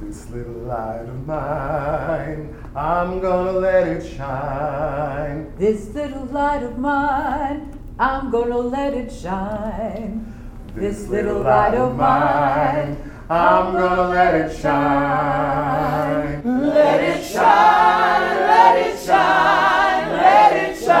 This 0.00 0.30
little 0.30 0.62
light 0.62 1.06
of 1.08 1.26
mine, 1.26 2.54
I'm 2.76 3.18
gonna 3.18 3.50
let 3.52 3.88
it 3.88 4.06
shine. 4.06 5.52
This 5.58 5.88
little 5.88 6.24
light 6.26 6.62
of 6.62 6.78
mine, 6.78 7.76
I'm 7.98 8.30
gonna 8.30 8.58
let 8.58 8.94
it 8.94 9.10
shine. 9.10 10.32
This 10.76 11.08
little 11.08 11.40
light 11.40 11.74
of 11.74 11.96
mine, 11.96 12.96
I'm 13.28 13.72
gonna 13.72 14.08
let 14.10 14.36
it 14.36 14.56
shine. 14.56 16.42
let 16.44 17.02
it 17.02 17.24
shine, 17.24 18.38
let 18.46 18.78
it 18.78 19.00
shine, 19.00 20.12
let 20.12 20.52
it 20.52 20.78
shine. 20.78 20.98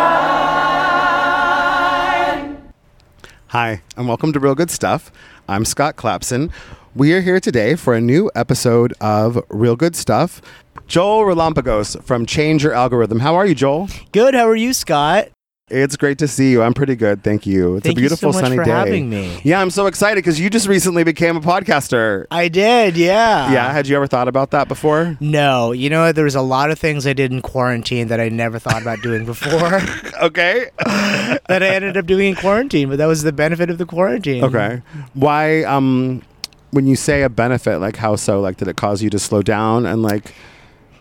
Hi, 3.46 3.80
and 3.96 4.08
welcome 4.08 4.32
to 4.32 4.40
Real 4.40 4.56
Good 4.56 4.72
Stuff. 4.72 5.12
I'm 5.48 5.64
Scott 5.64 5.94
Clapson. 5.94 6.50
We 6.98 7.12
are 7.12 7.20
here 7.20 7.38
today 7.38 7.76
for 7.76 7.94
a 7.94 8.00
new 8.00 8.28
episode 8.34 8.92
of 9.00 9.40
Real 9.50 9.76
Good 9.76 9.94
Stuff. 9.94 10.42
Joel 10.88 11.20
Relampagos 11.32 12.02
from 12.02 12.26
Change 12.26 12.64
Your 12.64 12.72
Algorithm. 12.72 13.20
How 13.20 13.36
are 13.36 13.46
you, 13.46 13.54
Joel? 13.54 13.88
Good. 14.10 14.34
How 14.34 14.48
are 14.48 14.56
you, 14.56 14.72
Scott? 14.72 15.28
It's 15.70 15.96
great 15.96 16.18
to 16.18 16.26
see 16.26 16.50
you. 16.50 16.60
I'm 16.60 16.74
pretty 16.74 16.96
good, 16.96 17.22
thank 17.22 17.46
you. 17.46 17.76
It's 17.76 17.84
Thank 17.86 17.98
a 17.98 18.00
you 18.00 18.08
beautiful 18.08 18.32
so 18.32 18.38
much 18.40 18.46
sunny 18.46 18.56
for 18.56 18.64
day. 18.64 18.70
having 18.72 19.08
me. 19.08 19.40
Yeah, 19.44 19.60
I'm 19.60 19.70
so 19.70 19.86
excited 19.86 20.16
because 20.16 20.40
you 20.40 20.50
just 20.50 20.66
recently 20.66 21.04
became 21.04 21.36
a 21.36 21.40
podcaster. 21.40 22.26
I 22.32 22.48
did. 22.48 22.96
Yeah. 22.96 23.52
yeah, 23.52 23.70
had 23.72 23.86
you 23.86 23.94
ever 23.94 24.08
thought 24.08 24.26
about 24.26 24.50
that 24.50 24.66
before? 24.66 25.16
No, 25.20 25.70
you 25.70 25.88
know, 25.90 26.10
there 26.10 26.24
was 26.24 26.34
a 26.34 26.42
lot 26.42 26.72
of 26.72 26.80
things 26.80 27.06
I 27.06 27.12
did 27.12 27.30
in 27.32 27.42
quarantine 27.42 28.08
that 28.08 28.18
I 28.18 28.28
never 28.28 28.58
thought 28.58 28.82
about 28.82 29.02
doing 29.02 29.24
before 29.24 29.80
Okay. 30.22 30.70
that 30.84 31.62
I 31.62 31.68
ended 31.68 31.96
up 31.96 32.06
doing 32.06 32.30
in 32.30 32.34
quarantine, 32.34 32.88
but 32.88 32.98
that 32.98 33.06
was 33.06 33.22
the 33.22 33.32
benefit 33.32 33.70
of 33.70 33.78
the 33.78 33.86
quarantine. 33.86 34.42
okay. 34.42 34.82
Why 35.14 35.62
um 35.62 36.22
when 36.70 36.86
you 36.86 36.96
say 36.96 37.22
a 37.22 37.28
benefit, 37.28 37.78
like 37.78 37.96
how 37.96 38.16
so? 38.16 38.40
Like 38.40 38.56
did 38.56 38.68
it 38.68 38.76
cause 38.76 39.02
you 39.02 39.10
to 39.10 39.18
slow 39.18 39.42
down 39.42 39.86
and 39.86 40.02
like 40.02 40.34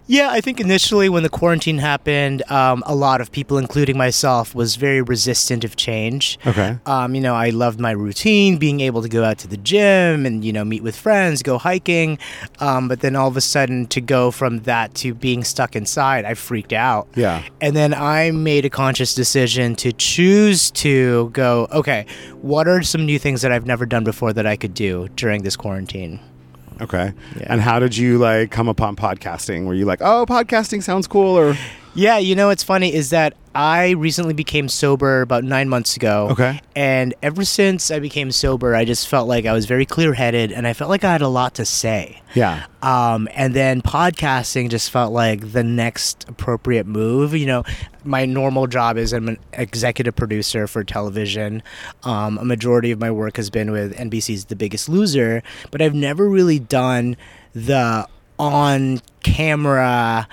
Yeah, 0.08 0.30
I 0.32 0.40
think 0.40 0.62
initially 0.62 1.10
when 1.10 1.24
the 1.24 1.30
quarantine 1.30 1.80
happened, 1.80 2.50
um, 2.50 2.82
a 2.86 2.96
lot 2.96 3.20
of 3.20 3.30
people, 3.30 3.58
including 3.58 3.98
myself, 3.98 4.56
was 4.56 4.78
very 4.78 5.02
resistant 5.02 5.66
of 5.66 5.76
change. 5.76 6.40
Okay. 6.48 6.80
Um, 6.86 7.14
you 7.14 7.20
know, 7.20 7.36
I 7.36 7.50
loved 7.50 7.80
my 7.80 7.92
routine, 7.92 8.58
being 8.58 8.80
able 8.80 9.02
to 9.02 9.10
go 9.10 9.26
out 9.26 9.38
to 9.40 9.50
the 9.50 9.58
gym 9.58 10.26
and 10.26 10.46
you 10.46 10.54
know 10.54 10.64
meet 10.64 10.82
with 10.82 10.96
friends, 10.96 11.44
go 11.44 11.58
hiking. 11.58 12.18
Um, 12.60 12.88
but 12.88 13.02
then 13.02 13.18
all 13.18 13.28
of 13.28 13.36
a 13.36 13.42
sudden, 13.42 13.86
to 13.88 14.00
go 14.00 14.32
from 14.32 14.60
that 14.60 14.96
to 14.96 15.14
being 15.14 15.44
stuck 15.44 15.76
inside, 15.76 16.24
I 16.24 16.36
freaked 16.36 16.74
out. 16.74 17.10
Yeah. 17.16 17.44
And 17.60 17.76
then 17.76 17.94
I 17.94 18.32
made 18.32 18.64
a 18.64 18.70
conscious 18.70 19.14
decision 19.14 19.76
to 19.78 19.92
choose 19.92 20.72
to 20.72 21.30
go. 21.34 21.68
Okay, 21.74 22.06
what 22.42 22.68
are 22.68 22.82
some 22.82 23.06
new 23.06 23.20
things 23.20 23.42
that 23.42 23.52
I've 23.52 23.66
never 23.66 23.86
done 23.86 24.06
before 24.06 24.32
that 24.32 24.48
I 24.48 24.56
could 24.56 24.74
do 24.74 25.10
during 25.16 25.44
this 25.44 25.58
quarantine? 25.58 26.22
Okay. 26.82 27.14
Yeah. 27.38 27.44
And 27.48 27.62
how 27.62 27.80
did 27.80 27.96
you 27.98 28.18
like 28.18 28.52
come 28.52 28.68
upon 28.68 28.96
podcasting? 28.96 29.66
Were 29.66 29.74
you 29.74 29.86
like, 29.86 30.02
"Oh, 30.02 30.26
podcasting 30.28 30.84
sounds 30.84 31.08
cool," 31.08 31.38
or 31.38 31.56
Yeah, 31.96 32.18
you 32.20 32.36
know 32.36 32.48
what's 32.48 32.64
funny 32.64 32.94
is 32.94 33.10
that 33.10 33.34
I 33.58 33.92
recently 33.92 34.36
became 34.36 34.70
sober 34.70 35.22
about 35.22 35.44
nine 35.44 35.68
months 35.68 35.96
ago. 35.96 36.28
Okay. 36.30 36.62
And 36.76 37.16
ever 37.24 37.44
since 37.44 37.90
I 37.90 37.98
became 37.98 38.32
sober, 38.32 38.76
I 38.76 38.86
just 38.86 39.08
felt 39.08 39.28
like 39.28 39.48
I 39.48 39.54
was 39.54 39.66
very 39.66 39.84
clear 39.84 40.14
headed 40.14 40.52
and 40.52 40.68
I 40.68 40.74
felt 40.74 40.92
like 40.92 41.04
I 41.04 41.12
had 41.12 41.24
a 41.24 41.28
lot 41.28 41.56
to 41.56 41.66
say. 41.66 42.22
yeah, 42.36 42.68
Um, 42.84 43.28
and 43.34 43.56
then 43.56 43.82
podcasting 43.82 44.70
just 44.70 44.92
felt 44.92 45.12
like 45.12 45.54
the 45.54 45.64
next 45.64 46.30
appropriate 46.30 46.86
move. 46.86 47.34
You 47.34 47.48
know, 47.48 47.64
my 48.04 48.28
normal 48.28 48.68
job 48.68 48.96
is 48.96 49.12
I'm 49.12 49.28
an 49.28 49.40
executive 49.54 50.16
producer 50.16 50.68
for 50.68 50.84
television. 50.84 51.64
Um, 52.04 52.38
a 52.38 52.46
majority 52.46 52.92
of 52.92 53.00
my 53.00 53.10
work 53.10 53.38
has 53.38 53.50
been 53.50 53.72
with 53.72 53.98
NBC's 53.98 54.46
The 54.46 54.56
Biggest 54.56 54.88
Loser, 54.88 55.42
but 55.72 55.82
I've 55.82 55.96
never 55.96 56.30
really 56.30 56.60
done 56.60 57.18
the 57.54 58.08
on 58.38 59.00
camera. 59.24 60.28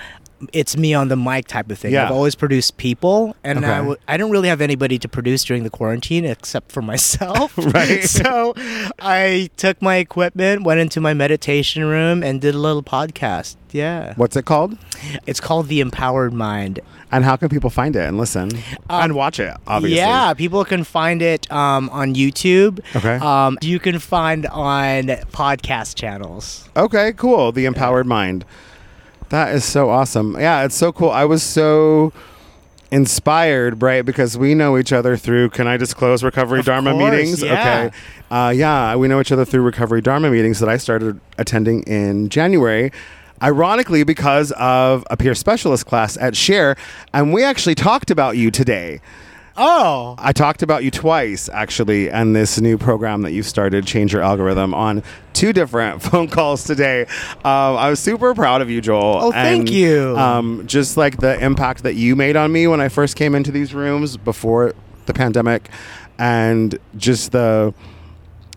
It's 0.51 0.75
me 0.75 0.93
on 0.93 1.07
the 1.07 1.15
mic 1.15 1.47
type 1.47 1.71
of 1.71 1.79
thing. 1.79 1.93
Yeah. 1.93 2.05
I've 2.05 2.11
always 2.11 2.35
produced 2.35 2.75
people, 2.77 3.35
and 3.43 3.65
I 3.65 3.69
Okay. 3.69 3.77
w- 3.77 3.97
I 4.07 4.17
don't 4.17 4.31
really 4.31 4.49
have 4.49 4.59
anybody 4.61 4.99
to 4.99 5.07
produce 5.07 5.43
during 5.45 5.63
the 5.63 5.69
quarantine 5.69 6.25
except 6.25 6.71
for 6.71 6.81
myself. 6.93 7.57
Right. 7.73 8.03
So 8.09 8.53
I 8.99 9.49
took 9.57 9.81
my 9.81 9.95
equipment, 9.95 10.63
went 10.63 10.79
into 10.79 10.99
my 11.01 11.13
meditation 11.13 11.85
room, 11.85 12.21
and 12.23 12.41
did 12.41 12.53
a 12.55 12.59
little 12.59 12.83
podcast. 12.83 13.55
Yeah. 13.71 14.13
what's 14.15 14.35
it 14.37 14.45
called? 14.45 14.77
It's 15.25 15.41
called 15.41 15.67
The 15.67 15.81
Empowered 15.81 16.31
Mind. 16.33 16.79
And 17.11 17.23
how 17.25 17.35
can 17.35 17.49
people 17.49 17.69
find 17.69 17.95
it 17.95 18.07
and 18.07 18.17
listen 18.17 18.49
and 18.89 19.15
watch 19.15 19.39
it? 19.39 19.53
Obviously. 19.67 20.01
Um, 20.01 20.07
Yeah, 20.09 20.33
people 20.33 20.63
can 20.65 20.83
find 20.83 21.21
it 21.21 21.49
um, 21.51 21.89
on 21.91 22.15
YouTube. 22.15 22.79
Okay. 22.95 23.15
Um, 23.17 23.57
you 23.61 23.79
can 23.79 23.99
find 23.99 24.45
on 24.47 25.07
podcast 25.31 25.95
channels. 25.95 26.67
Okay, 26.75 27.13
cool. 27.13 27.51
The 27.51 27.65
empowered 27.65 28.05
mind. 28.07 28.43
That 29.29 29.55
is 29.55 29.65
so 29.65 29.89
awesome. 29.89 30.35
Yeah, 30.39 30.63
it's 30.63 30.75
so 30.75 30.91
cool. 30.91 31.09
I 31.09 31.25
was 31.25 31.41
so 31.43 32.13
inspired, 32.91 33.81
right? 33.81 34.05
Because 34.05 34.37
we 34.37 34.53
know 34.53 34.77
each 34.77 34.93
other 34.93 35.17
through. 35.17 35.49
Can 35.49 35.67
I 35.67 35.77
disclose 35.77 36.23
Recovery 36.23 36.59
Of 36.59 36.65
Dharma 36.65 36.91
course, 36.93 37.11
meetings? 37.11 37.41
yeah. 37.43 37.89
Okay. 37.89 37.97
Uh, 38.31 38.49
yeah, 38.49 38.95
we 38.95 39.07
know 39.07 39.19
each 39.19 39.31
other 39.31 39.45
through 39.45 39.61
Recovery 39.61 40.01
Dharma 40.01 40.29
meetings 40.29 40.59
that 40.59 40.69
I 40.69 40.77
started 40.77 41.19
attending 41.37 41.83
in 41.83 42.29
January. 42.29 42.91
Ironically, 43.43 44.03
because 44.03 44.51
of 44.53 45.05
a 45.09 45.17
peer 45.17 45.35
specialist 45.35 45.85
class 45.85 46.15
at 46.17 46.35
Share, 46.37 46.77
and 47.13 47.33
we 47.33 47.43
actually 47.43 47.75
talked 47.75 48.09
about 48.09 48.37
you 48.37 48.49
today. 48.49 49.01
Oh. 49.57 50.15
I 50.17 50.33
talked 50.33 50.61
about 50.61 50.83
you 50.83 50.91
twice, 50.91 51.49
actually, 51.49 52.09
and 52.09 52.35
this 52.35 52.59
new 52.59 52.77
program 52.77 53.21
that 53.21 53.31
you've 53.31 53.47
started, 53.47 53.85
Change 53.85 54.11
Your 54.13 54.21
Algorithm, 54.21 54.73
on 54.73 55.01
two 55.33 55.53
different 55.53 56.01
phone 56.03 56.27
calls 56.27 56.63
today. 56.63 57.03
Um, 57.43 57.77
I 57.77 57.89
was 57.89 57.99
super 57.99 58.33
proud 58.33 58.61
of 58.61 58.69
you, 58.69 58.81
Joel. 58.81 59.19
Oh, 59.23 59.31
thank 59.31 59.61
and, 59.61 59.69
you. 59.69 60.17
Um, 60.17 60.67
just 60.67 60.97
like 60.97 61.17
the 61.17 61.41
impact 61.43 61.83
that 61.83 61.95
you 61.95 62.15
made 62.15 62.35
on 62.35 62.51
me 62.51 62.67
when 62.67 62.81
I 62.81 62.89
first 62.89 63.15
came 63.15 63.35
into 63.35 63.51
these 63.51 63.73
rooms 63.73 64.17
before 64.17 64.73
the 65.05 65.13
pandemic, 65.13 65.69
and 66.17 66.77
just 66.97 67.31
the 67.31 67.73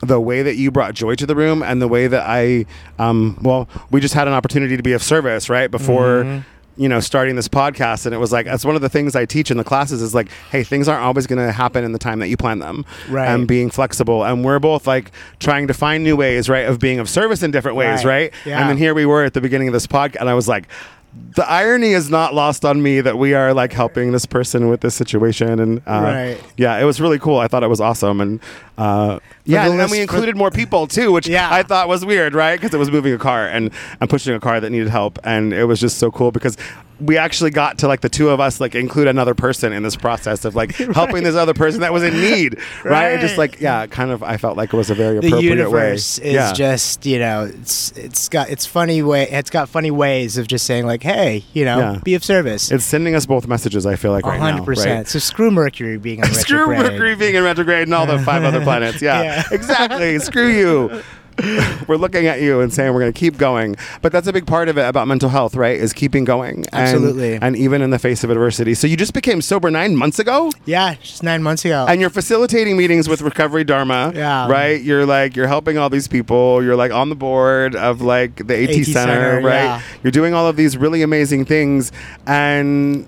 the 0.00 0.20
way 0.20 0.42
that 0.42 0.54
you 0.54 0.70
brought 0.70 0.94
joy 0.94 1.14
to 1.16 1.26
the 1.26 1.34
room 1.34 1.60
and 1.60 1.82
the 1.82 1.88
way 1.88 2.06
that 2.06 2.22
I, 2.24 2.66
um, 3.00 3.36
well, 3.42 3.68
we 3.90 4.00
just 4.00 4.14
had 4.14 4.28
an 4.28 4.34
opportunity 4.34 4.76
to 4.76 4.82
be 4.82 4.92
of 4.92 5.02
service, 5.02 5.48
right? 5.50 5.68
Before, 5.68 6.22
Mm-hmm. 6.22 6.57
You 6.78 6.88
know, 6.88 7.00
starting 7.00 7.36
this 7.36 7.48
podcast. 7.48 8.06
And 8.06 8.14
it 8.14 8.18
was 8.18 8.32
like, 8.32 8.46
that's 8.46 8.64
one 8.64 8.76
of 8.76 8.82
the 8.82 8.88
things 8.88 9.14
I 9.16 9.26
teach 9.26 9.50
in 9.50 9.56
the 9.56 9.64
classes 9.64 10.00
is 10.00 10.14
like, 10.14 10.30
hey, 10.50 10.62
things 10.64 10.88
aren't 10.88 11.02
always 11.04 11.26
going 11.26 11.44
to 11.44 11.52
happen 11.52 11.84
in 11.84 11.92
the 11.92 11.98
time 11.98 12.20
that 12.20 12.28
you 12.28 12.36
plan 12.36 12.60
them. 12.60 12.86
Right. 13.08 13.26
And 13.28 13.46
being 13.46 13.68
flexible. 13.68 14.24
And 14.24 14.44
we're 14.44 14.58
both 14.60 14.86
like 14.86 15.10
trying 15.40 15.66
to 15.66 15.74
find 15.74 16.04
new 16.04 16.16
ways, 16.16 16.48
right, 16.48 16.66
of 16.66 16.78
being 16.78 16.98
of 17.00 17.08
service 17.08 17.42
in 17.42 17.50
different 17.50 17.76
ways, 17.76 18.04
right? 18.04 18.32
Right. 18.32 18.32
Yeah. 18.46 18.60
And 18.60 18.70
then 18.70 18.78
here 18.78 18.94
we 18.94 19.04
were 19.06 19.24
at 19.24 19.34
the 19.34 19.40
beginning 19.40 19.68
of 19.68 19.74
this 19.74 19.86
podcast, 19.86 20.16
and 20.20 20.28
I 20.30 20.34
was 20.34 20.48
like, 20.48 20.68
the 21.34 21.48
irony 21.50 21.92
is 21.94 22.10
not 22.10 22.34
lost 22.34 22.64
on 22.64 22.82
me 22.82 23.00
that 23.00 23.16
we 23.18 23.32
are 23.34 23.52
like 23.54 23.72
helping 23.72 24.12
this 24.12 24.26
person 24.26 24.68
with 24.68 24.82
this 24.82 24.94
situation, 24.94 25.58
and 25.58 25.78
uh, 25.86 26.00
Right. 26.04 26.44
yeah, 26.56 26.78
it 26.78 26.84
was 26.84 27.00
really 27.00 27.18
cool. 27.18 27.38
I 27.38 27.48
thought 27.48 27.62
it 27.62 27.68
was 27.68 27.80
awesome, 27.80 28.20
and 28.20 28.40
uh, 28.76 29.18
yeah, 29.52 29.64
the 29.64 29.70
and 29.72 29.80
oh, 29.80 29.84
then 29.84 29.90
we 29.90 30.00
included 30.00 30.36
more 30.36 30.50
people 30.50 30.86
too, 30.86 31.12
which 31.12 31.26
Yeah. 31.28 31.48
I 31.50 31.62
thought 31.62 31.88
was 31.88 32.04
weird, 32.04 32.34
right? 32.34 32.60
Because 32.60 32.74
it 32.74 32.78
was 32.78 32.90
moving 32.90 33.12
a 33.12 33.18
car 33.18 33.46
and 33.46 33.70
and 34.00 34.08
pushing 34.10 34.34
a 34.34 34.40
car 34.40 34.60
that 34.60 34.70
needed 34.70 34.88
help, 34.88 35.18
and 35.24 35.52
it 35.52 35.64
was 35.64 35.80
just 35.80 35.98
so 35.98 36.10
cool 36.10 36.30
because 36.30 36.56
we 37.00 37.16
actually 37.16 37.50
got 37.50 37.78
to 37.78 37.86
like 37.86 38.00
the 38.00 38.08
two 38.08 38.28
of 38.28 38.40
us 38.40 38.60
like 38.60 38.74
include 38.74 39.06
another 39.06 39.32
person 39.32 39.72
in 39.72 39.84
this 39.84 39.94
process 39.94 40.44
of 40.44 40.56
like 40.56 40.74
helping 40.94 41.22
this 41.22 41.36
other 41.36 41.54
person 41.54 41.80
that 41.80 41.92
was 41.92 42.02
in 42.02 42.12
need, 42.20 42.58
right? 42.84 43.10
And 43.12 43.20
just 43.20 43.38
like 43.38 43.60
yeah, 43.60 43.86
kind 43.86 44.10
of 44.10 44.22
I 44.24 44.36
felt 44.36 44.56
like 44.56 44.74
it 44.74 44.76
was 44.76 44.90
a 44.90 44.94
very 44.96 45.18
appropriate 45.18 45.36
the 45.40 45.42
universe 45.44 46.18
way. 46.18 46.26
is 46.26 46.34
yeah. 46.34 46.52
just 46.52 47.06
you 47.06 47.20
know 47.20 47.44
it's 47.44 47.92
it's 47.92 48.28
got 48.28 48.50
it's 48.50 48.66
funny 48.66 49.00
way 49.02 49.28
it's 49.30 49.48
got 49.48 49.68
funny 49.68 49.92
ways 49.92 50.36
of 50.38 50.48
just 50.48 50.66
saying 50.66 50.86
like 50.86 51.04
hey 51.04 51.44
you 51.52 51.64
know 51.64 51.78
Yeah. 51.78 52.00
be 52.02 52.14
of 52.14 52.24
service 52.24 52.70
it's 52.72 52.84
sending 52.84 53.14
us 53.14 53.26
both 53.26 53.46
messages. 53.46 53.86
I 53.86 53.94
feel 53.94 54.10
like 54.10 54.26
right 54.26 54.40
now, 54.40 54.64
100% 54.64 54.84
right? 54.96 55.06
so 55.06 55.20
screw 55.20 55.52
mercury 55.52 55.98
being 55.98 56.24
on 56.24 56.34
Screw. 56.34 56.66
Mercury 56.66 57.14
being 57.14 57.36
in 57.36 57.44
retrograde 57.44 57.82
and 57.84 57.94
all 57.94 58.06
the 58.06 58.18
five 58.18 58.42
other 58.42 58.60
planets. 58.60 59.00
Yeah, 59.00 59.22
Yeah. 59.22 59.37
exactly. 59.52 60.18
Screw 60.18 60.48
you. 60.48 61.02
we're 61.86 61.94
looking 61.96 62.26
at 62.26 62.40
you 62.40 62.60
and 62.60 62.72
saying 62.74 62.92
we're 62.92 62.98
going 62.98 63.12
to 63.12 63.16
keep 63.16 63.38
going. 63.38 63.76
But 64.02 64.10
that's 64.10 64.26
a 64.26 64.32
big 64.32 64.44
part 64.44 64.68
of 64.68 64.76
it 64.76 64.82
about 64.82 65.06
mental 65.06 65.28
health, 65.28 65.54
right? 65.54 65.76
Is 65.78 65.92
keeping 65.92 66.24
going. 66.24 66.64
And- 66.72 66.74
Absolutely. 66.74 67.36
And, 67.36 67.54
even 67.54 67.80
in 67.80 67.90
the 67.90 67.98
face 68.00 68.24
of 68.24 68.30
adversity. 68.30 68.74
So 68.74 68.88
you 68.88 68.96
just 68.96 69.14
became 69.14 69.40
sober 69.40 69.70
nine 69.70 69.94
months 69.94 70.18
ago? 70.18 70.50
yeah 70.64 70.94
just 71.00 71.22
nine 71.22 71.44
months 71.44 71.64
ago 71.64 71.86
And 71.88 72.00
you're 72.00 72.10
facilitating 72.10 72.76
meetings 72.76 73.08
with 73.08 73.20
Recovery 73.22 73.62
Dharma, 73.62 74.10
Yeah. 74.16 74.48
right? 74.48 74.82
You're 74.82 75.06
like 75.06 75.36
you're 75.36 75.46
helping 75.46 75.78
all 75.78 75.88
these 75.88 76.08
people. 76.08 76.60
You're 76.60 76.74
like 76.74 76.90
on 76.90 77.08
the 77.08 77.14
board 77.16 77.76
of 77.76 78.00
like 78.02 78.44
the 78.48 78.56
AT, 78.64 78.70
AT 78.70 78.84
Center, 78.86 78.92
Center, 78.92 79.34
right? 79.46 79.62
yeah. 79.62 79.82
You're 80.02 80.10
doing 80.10 80.34
all 80.34 80.48
of 80.48 80.56
these 80.56 80.76
really 80.76 81.02
amazing 81.02 81.44
things, 81.44 81.92
and 82.26 83.06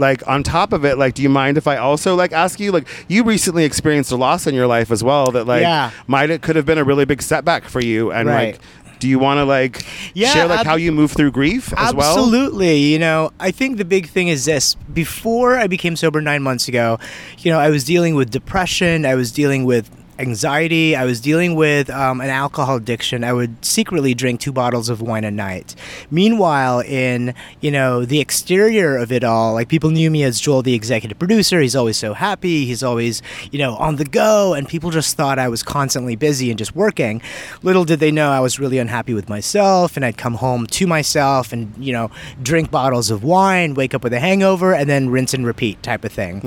like 0.00 0.26
on 0.28 0.42
top 0.42 0.72
of 0.72 0.84
it, 0.84 0.98
like, 0.98 1.14
do 1.14 1.22
you 1.22 1.28
mind 1.28 1.58
if 1.58 1.66
I 1.66 1.76
also 1.76 2.14
like 2.14 2.32
ask 2.32 2.60
you, 2.60 2.72
like, 2.72 2.86
you 3.08 3.24
recently 3.24 3.64
experienced 3.64 4.12
a 4.12 4.16
loss 4.16 4.46
in 4.46 4.54
your 4.54 4.66
life 4.66 4.90
as 4.90 5.02
well 5.04 5.30
that 5.32 5.46
like 5.46 5.62
Yeah. 5.62 5.90
might 6.06 6.30
it 6.30 6.42
could 6.42 6.56
have 6.56 6.66
been 6.66 6.78
a 6.78 6.84
really 6.84 7.04
big 7.04 7.22
setback 7.22 7.64
for 7.64 7.80
you, 7.80 8.10
and 8.12 8.28
Right. 8.28 8.52
like. 8.54 8.60
Do 9.00 9.06
you 9.06 9.20
want 9.20 9.38
to 9.38 9.44
like 9.44 9.84
Yeah, 10.12 10.32
share 10.32 10.48
like 10.48 10.58
ab- 10.58 10.66
how 10.66 10.74
you 10.74 10.90
move 10.90 11.12
through 11.12 11.30
grief 11.30 11.72
as 11.76 11.94
well? 11.94 12.16
Absolutely. 12.18 12.78
You 12.78 12.98
know, 12.98 13.30
I 13.38 13.52
think 13.52 13.76
the 13.78 13.84
big 13.84 14.08
thing 14.08 14.26
is 14.26 14.44
this. 14.46 14.74
Before 14.92 15.54
I 15.56 15.68
became 15.68 15.94
sober 15.94 16.20
nine 16.20 16.42
months 16.42 16.66
ago, 16.66 16.98
you 17.38 17.52
know, 17.52 17.60
I 17.60 17.70
was 17.70 17.84
dealing 17.84 18.16
with 18.16 18.30
depression. 18.30 19.06
I 19.06 19.14
was 19.14 19.30
dealing 19.30 19.64
with 19.64 19.88
anxiety. 20.18 20.96
I 20.96 21.04
was 21.04 21.20
dealing 21.20 21.54
with 21.54 21.90
um, 21.90 22.20
an 22.20 22.30
alcohol 22.30 22.76
addiction. 22.76 23.24
I 23.24 23.32
would 23.32 23.64
secretly 23.64 24.14
drink 24.14 24.40
two 24.40 24.52
bottles 24.52 24.88
of 24.88 25.00
wine 25.00 25.24
a 25.24 25.30
night. 25.30 25.74
Meanwhile, 26.10 26.80
in 26.80 27.34
you 27.60 27.70
know 27.70 28.04
the 28.04 28.20
exterior 28.20 28.96
of 28.96 29.12
it 29.12 29.24
all, 29.24 29.54
like 29.54 29.68
people 29.68 29.90
knew 29.90 30.10
me 30.10 30.24
as 30.24 30.40
Joel, 30.40 30.62
the 30.62 30.74
executive 30.74 31.18
producer. 31.18 31.60
He's 31.60 31.76
always 31.76 31.96
so 31.96 32.14
happy. 32.14 32.66
He's 32.66 32.82
always 32.82 33.22
you 33.50 33.58
know 33.58 33.76
on 33.76 33.96
the 33.96 34.04
go, 34.04 34.54
and 34.54 34.68
people 34.68 34.90
just 34.90 35.16
thought 35.16 35.38
I 35.38 35.48
was 35.48 35.62
constantly 35.62 36.16
busy 36.16 36.50
and 36.50 36.58
just 36.58 36.74
working. 36.74 37.22
Little 37.62 37.84
did 37.84 38.00
they 38.00 38.10
know 38.10 38.30
I 38.30 38.40
was 38.40 38.58
really 38.58 38.78
unhappy 38.78 39.14
with 39.14 39.28
myself, 39.28 39.96
and 39.96 40.04
I'd 40.04 40.18
come 40.18 40.34
home 40.34 40.66
to 40.66 40.86
myself 40.86 41.52
and 41.52 41.72
you 41.78 41.92
know 41.92 42.10
drink 42.42 42.70
bottles 42.70 43.10
of 43.10 43.22
wine, 43.24 43.74
wake 43.74 43.94
up 43.94 44.02
with 44.02 44.12
a 44.12 44.20
hangover, 44.20 44.74
and 44.74 44.88
then 44.88 45.08
rinse 45.10 45.34
and 45.34 45.46
repeat 45.46 45.82
type 45.82 46.04
of 46.04 46.12
thing. 46.12 46.42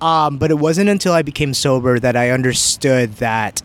Um, 0.00 0.38
but 0.38 0.50
it 0.50 0.58
wasn't 0.58 0.88
until 0.90 1.12
I 1.12 1.22
became 1.22 1.54
sober 1.54 1.98
that 1.98 2.16
I 2.16 2.30
understood 2.30 3.13
that 3.18 3.62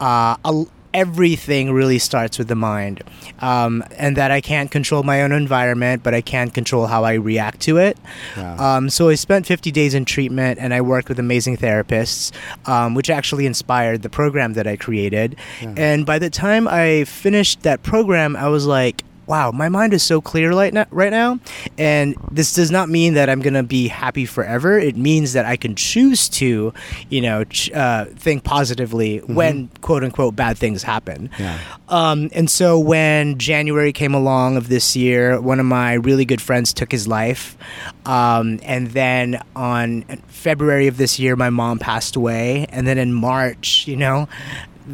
uh, 0.00 0.36
a- 0.44 0.64
everything 0.92 1.72
really 1.72 1.98
starts 2.00 2.36
with 2.38 2.48
the 2.48 2.54
mind, 2.56 3.00
um, 3.40 3.84
and 3.96 4.16
that 4.16 4.30
I 4.32 4.40
can't 4.40 4.70
control 4.72 5.02
my 5.04 5.22
own 5.22 5.30
environment, 5.30 6.02
but 6.02 6.14
I 6.14 6.20
can 6.20 6.50
control 6.50 6.86
how 6.88 7.04
I 7.04 7.14
react 7.14 7.60
to 7.62 7.76
it. 7.78 7.96
Yeah. 8.36 8.54
Um, 8.76 8.90
so 8.90 9.08
I 9.08 9.14
spent 9.14 9.46
50 9.46 9.70
days 9.70 9.94
in 9.94 10.04
treatment, 10.04 10.58
and 10.58 10.74
I 10.74 10.80
worked 10.80 11.08
with 11.08 11.18
amazing 11.20 11.58
therapists, 11.58 12.32
um, 12.66 12.94
which 12.94 13.08
actually 13.08 13.46
inspired 13.46 14.02
the 14.02 14.10
program 14.10 14.54
that 14.54 14.66
I 14.66 14.76
created. 14.76 15.36
And 15.76 16.04
by 16.04 16.18
the 16.18 16.30
time 16.30 16.66
I 16.66 17.04
finished 17.04 17.62
that 17.62 17.82
program, 17.82 18.34
I 18.36 18.48
was 18.48 18.66
like. 18.66 19.04
Wow, 19.30 19.52
my 19.52 19.68
mind 19.68 19.94
is 19.94 20.02
so 20.02 20.20
clear 20.20 20.50
right 20.50 20.74
now, 20.74 20.86
right 20.90 21.12
now, 21.12 21.38
and 21.78 22.16
this 22.32 22.52
does 22.52 22.72
not 22.72 22.88
mean 22.88 23.14
that 23.14 23.30
I'm 23.30 23.38
gonna 23.38 23.62
be 23.62 23.86
happy 23.86 24.26
forever. 24.26 24.76
It 24.76 24.96
means 24.96 25.34
that 25.34 25.44
I 25.44 25.56
can 25.56 25.76
choose 25.76 26.28
to, 26.30 26.74
you 27.10 27.20
know, 27.20 27.44
ch- 27.44 27.70
uh, 27.70 28.06
think 28.06 28.42
positively 28.42 29.18
when 29.18 29.68
quote 29.82 30.02
unquote 30.02 30.34
bad 30.34 30.58
things 30.58 30.82
happen. 30.82 31.30
Yeah. 31.38 31.60
Um, 31.88 32.28
and 32.32 32.50
so 32.50 32.76
when 32.76 33.38
January 33.38 33.92
came 33.92 34.14
along 34.14 34.56
of 34.56 34.68
this 34.68 34.96
year, 34.96 35.40
one 35.40 35.60
of 35.60 35.66
my 35.66 35.92
really 35.92 36.24
good 36.24 36.42
friends 36.42 36.74
took 36.74 36.90
his 36.90 37.06
life. 37.06 37.56
Um, 38.06 38.58
and 38.64 38.88
then 38.88 39.40
on 39.54 40.02
February 40.26 40.88
of 40.88 40.96
this 40.96 41.20
year, 41.20 41.36
my 41.36 41.50
mom 41.50 41.78
passed 41.78 42.16
away. 42.16 42.66
And 42.70 42.84
then 42.84 42.98
in 42.98 43.12
March, 43.12 43.86
you 43.86 43.96
know, 43.96 44.28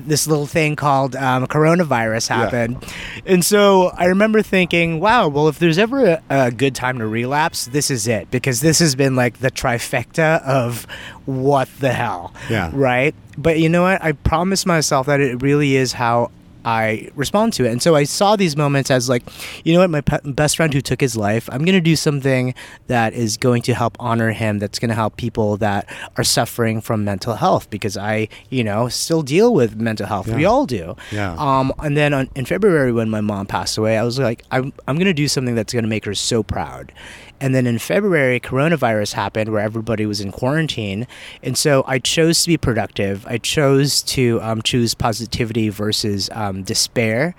this 0.06 0.26
little 0.26 0.46
thing 0.46 0.76
called 0.76 1.16
um, 1.16 1.46
coronavirus 1.46 2.28
Yeah. 2.30 2.36
happened. 2.36 2.84
And 3.24 3.44
so 3.44 3.88
I 3.96 4.06
remember 4.06 4.42
thinking, 4.42 5.00
wow, 5.00 5.28
well, 5.28 5.48
if 5.48 5.58
there's 5.58 5.78
ever 5.78 6.04
a, 6.04 6.22
a 6.30 6.50
good 6.50 6.74
time 6.74 6.98
to 6.98 7.06
relapse, 7.06 7.66
this 7.66 7.90
is 7.90 8.06
it. 8.06 8.30
Because 8.30 8.60
this 8.60 8.78
has 8.80 8.94
been 8.94 9.16
like 9.16 9.38
the 9.38 9.50
trifecta 9.50 10.42
of 10.42 10.86
what 11.24 11.68
the 11.80 11.92
hell. 11.92 12.32
Yeah. 12.50 12.70
Right? 12.72 13.14
But 13.38 13.58
you 13.58 13.68
know 13.68 13.82
what? 13.82 14.02
I 14.02 14.12
promised 14.12 14.66
myself 14.66 15.06
that 15.06 15.20
it 15.20 15.42
really 15.42 15.76
is 15.76 15.92
how 15.92 16.30
I 16.66 17.08
respond 17.14 17.52
to 17.54 17.64
it. 17.64 17.70
And 17.70 17.80
so 17.80 17.94
I 17.94 18.02
saw 18.02 18.34
these 18.34 18.56
moments 18.56 18.90
as 18.90 19.08
like, 19.08 19.22
you 19.64 19.72
know 19.72 19.78
what, 19.78 19.90
my 19.90 20.00
pe- 20.00 20.18
best 20.24 20.56
friend 20.56 20.74
who 20.74 20.80
took 20.80 21.00
his 21.00 21.16
life, 21.16 21.48
I'm 21.52 21.64
going 21.64 21.76
to 21.76 21.80
do 21.80 21.94
something 21.94 22.54
that 22.88 23.12
is 23.12 23.36
going 23.36 23.62
to 23.62 23.74
help 23.74 23.96
honor 24.00 24.32
him, 24.32 24.58
that's 24.58 24.80
going 24.80 24.88
to 24.88 24.94
help 24.96 25.16
people 25.16 25.56
that 25.58 25.88
are 26.16 26.24
suffering 26.24 26.80
from 26.80 27.04
mental 27.04 27.36
health 27.36 27.70
because 27.70 27.96
I, 27.96 28.28
you 28.50 28.64
know, 28.64 28.88
still 28.88 29.22
deal 29.22 29.54
with 29.54 29.76
mental 29.76 30.06
health. 30.06 30.26
We 30.26 30.44
all 30.44 30.66
do. 30.66 30.96
Yeah. 31.12 31.36
Um, 31.38 31.72
and 31.78 31.96
then 31.96 32.12
on, 32.12 32.28
in 32.34 32.44
February, 32.44 32.90
when 32.92 33.10
my 33.10 33.20
mom 33.20 33.46
passed 33.46 33.78
away, 33.78 33.96
I 33.96 34.02
was 34.02 34.18
like, 34.18 34.42
I'm, 34.50 34.72
I'm 34.88 34.96
going 34.96 35.06
to 35.06 35.14
do 35.14 35.28
something 35.28 35.54
that's 35.54 35.72
going 35.72 35.84
to 35.84 35.88
make 35.88 36.04
her 36.04 36.14
so 36.14 36.42
proud. 36.42 36.92
And 37.40 37.54
then 37.54 37.66
in 37.66 37.78
February, 37.78 38.40
coronavirus 38.40 39.12
happened 39.12 39.52
where 39.52 39.60
everybody 39.60 40.06
was 40.06 40.20
in 40.20 40.32
quarantine. 40.32 41.06
And 41.42 41.56
so 41.56 41.84
I 41.86 41.98
chose 41.98 42.42
to 42.42 42.48
be 42.48 42.56
productive. 42.56 43.26
I 43.26 43.38
chose 43.38 44.02
to 44.04 44.40
um, 44.42 44.62
choose 44.62 44.94
positivity 44.94 45.68
versus 45.68 46.30
um, 46.32 46.62
despair. 46.62 47.34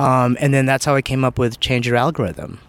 Um, 0.00 0.36
and 0.40 0.54
then 0.54 0.66
that's 0.66 0.84
how 0.84 0.94
I 0.94 1.02
came 1.02 1.24
up 1.24 1.38
with 1.38 1.58
Change 1.60 1.86
Your 1.86 1.96
Algorithm. 1.96 2.60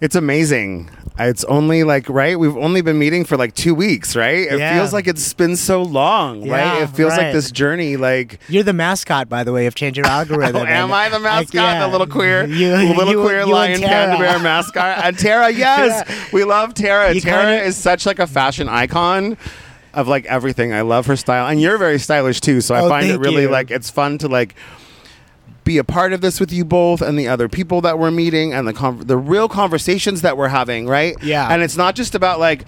It's 0.00 0.14
amazing. 0.14 0.90
It's 1.20 1.42
only 1.44 1.82
like 1.84 2.08
right. 2.08 2.38
We've 2.38 2.56
only 2.56 2.80
been 2.80 2.98
meeting 2.98 3.24
for 3.24 3.36
like 3.36 3.54
two 3.54 3.74
weeks, 3.74 4.14
right? 4.14 4.46
It 4.50 4.58
Yeah. 4.58 4.74
feels 4.76 4.92
like 4.92 5.06
it's 5.08 5.32
been 5.34 5.56
so 5.56 5.82
long, 5.82 6.48
right? 6.48 6.82
It 6.82 6.88
feels 6.90 7.16
like 7.16 7.32
this 7.32 7.50
journey, 7.50 7.96
like 7.96 8.38
You're 8.48 8.62
the 8.62 8.72
mascot, 8.72 9.28
by 9.28 9.42
the 9.42 9.52
way, 9.52 9.66
of 9.66 9.74
Change 9.74 9.96
Your 9.96 10.06
Algorithm. 10.18 10.62
Oh, 10.62 10.66
am 10.66 10.92
I 10.92 11.08
the 11.08 11.18
mascot? 11.18 11.54
yeah. 11.54 11.80
The 11.80 11.88
little 11.88 12.06
queer, 12.06 12.44
You- 12.46 12.74
little 12.94 13.12
you- 13.14 13.22
queer 13.22 13.40
you 13.40 13.52
lion 13.52 13.80
panda 13.80 14.16
bear 14.18 14.38
mascot, 14.38 15.04
and 15.04 15.18
Tara. 15.18 15.50
Yes, 15.58 16.04
Yeah. 16.08 16.14
we 16.32 16.44
love 16.44 16.74
Tara. 16.74 17.12
You 17.12 17.20
Tara 17.20 17.42
kinda- 17.56 17.64
is 17.64 17.76
such 17.76 18.06
like 18.06 18.18
a 18.20 18.26
fashion 18.28 18.68
icon 18.68 19.36
of 19.94 20.06
like 20.06 20.24
everything. 20.26 20.72
I 20.72 20.82
love 20.82 21.06
her 21.06 21.16
style, 21.16 21.48
and 21.48 21.60
you're 21.60 21.78
very 21.78 21.98
stylish 21.98 22.40
too. 22.40 22.60
So 22.60 22.74
I 22.76 22.82
Oh, 22.82 22.88
find 22.88 23.06
it 23.10 23.18
really 23.18 23.46
like 23.48 23.70
it's 23.72 23.90
fun 23.90 24.18
to 24.18 24.28
like 24.28 24.54
be 25.68 25.78
a 25.78 25.84
part 25.84 26.12
of 26.14 26.20
this 26.22 26.40
with 26.40 26.50
you 26.52 26.64
both 26.64 27.02
and 27.02 27.18
the 27.18 27.28
other 27.28 27.48
people 27.48 27.80
that 27.82 27.98
we're 27.98 28.10
meeting 28.10 28.54
and 28.54 28.66
the 28.66 28.72
con- 28.72 29.00
the 29.06 29.16
real 29.18 29.48
conversations 29.48 30.22
that 30.22 30.36
we're 30.36 30.48
having, 30.48 30.86
right? 30.86 31.14
Yeah. 31.22 31.46
And 31.52 31.62
it's 31.62 31.76
not 31.76 31.94
just 31.94 32.14
about 32.14 32.40
like. 32.40 32.64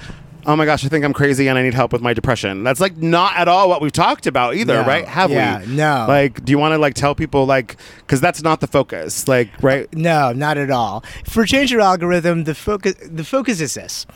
Oh 0.46 0.56
my 0.56 0.64
gosh, 0.64 0.86
I 0.86 0.88
think 0.88 1.04
I'm 1.04 1.12
crazy 1.12 1.48
and 1.48 1.58
I 1.58 1.62
need 1.62 1.74
help 1.74 1.92
with 1.92 2.00
my 2.00 2.14
depression. 2.14 2.64
That's 2.64 2.80
like 2.80 2.96
not 2.96 3.36
at 3.36 3.46
all 3.46 3.68
what 3.68 3.82
we've 3.82 3.92
talked 3.92 4.26
about 4.26 4.54
either, 4.54 4.80
No. 4.80 4.86
right? 4.88 5.04
Have 5.06 5.30
Yeah, 5.30 5.60
we? 5.60 5.66
no. 5.76 6.06
Like, 6.08 6.42
do 6.42 6.50
you 6.50 6.58
want 6.58 6.72
to 6.72 6.78
like 6.78 6.94
tell 6.94 7.14
people 7.14 7.44
like 7.44 7.76
because 7.98 8.22
that's 8.22 8.42
not 8.42 8.60
the 8.60 8.66
focus, 8.66 9.28
like, 9.28 9.50
right? 9.62 9.86
No, 9.94 10.32
not 10.32 10.56
at 10.56 10.70
all. 10.70 11.04
For 11.26 11.44
change 11.44 11.70
your 11.70 11.82
algorithm, 11.82 12.44
the 12.44 12.54
focus 12.54 12.94
the 13.04 13.22
focus 13.22 13.60
is 13.60 13.74
this. 13.74 14.06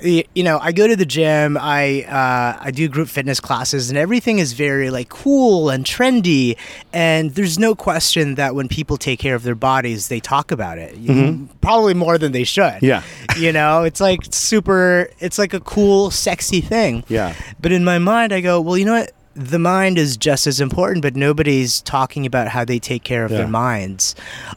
You 0.00 0.24
know, 0.44 0.58
I 0.60 0.70
go 0.72 0.86
to 0.86 0.94
the 0.94 1.04
gym. 1.06 1.56
I 1.60 2.04
uh, 2.04 2.58
I 2.60 2.70
do 2.70 2.88
group 2.88 3.08
fitness 3.08 3.40
classes, 3.40 3.88
and 3.90 3.98
everything 3.98 4.38
is 4.38 4.52
very 4.52 4.90
like 4.90 5.08
cool 5.08 5.70
and 5.70 5.84
trendy. 5.84 6.56
And 6.92 7.34
there's 7.34 7.58
no 7.58 7.74
question 7.74 8.36
that 8.36 8.54
when 8.54 8.68
people 8.68 8.96
take 8.96 9.18
care 9.18 9.34
of 9.34 9.42
their 9.42 9.54
bodies, 9.56 10.08
they 10.08 10.20
talk 10.20 10.50
about 10.52 10.78
it. 10.78 10.94
You- 10.96 11.48
Probably 11.60 11.94
more 11.94 12.16
than 12.16 12.32
they 12.32 12.44
should. 12.44 12.62
Mm-hmm. 12.80 12.84
Yeah. 12.84 13.02
You 13.38 13.52
know, 13.52 13.84
it's 13.84 14.00
like 14.00 14.20
super. 14.30 15.10
It's 15.20 15.38
like 15.38 15.54
a 15.54 15.60
cool, 15.60 16.10
sexy 16.10 16.60
thing. 16.60 17.04
Yeah. 17.08 17.34
But 17.60 17.70
in 17.72 17.84
my 17.84 17.98
mind, 17.98 18.32
I 18.32 18.40
go, 18.40 18.60
well, 18.60 18.76
you 18.76 18.84
know 18.84 18.94
what? 18.98 19.12
The 19.38 19.58
mind 19.58 19.98
is 19.98 20.16
just 20.16 20.46
as 20.48 20.60
important, 20.60 21.00
but 21.02 21.14
nobody's 21.14 21.80
talking 21.82 22.26
about 22.26 22.48
how 22.48 22.64
they 22.64 22.80
take 22.80 23.04
care 23.04 23.24
of 23.24 23.30
Yeah. 23.30 23.38
their 23.38 23.48
minds. 23.48 24.16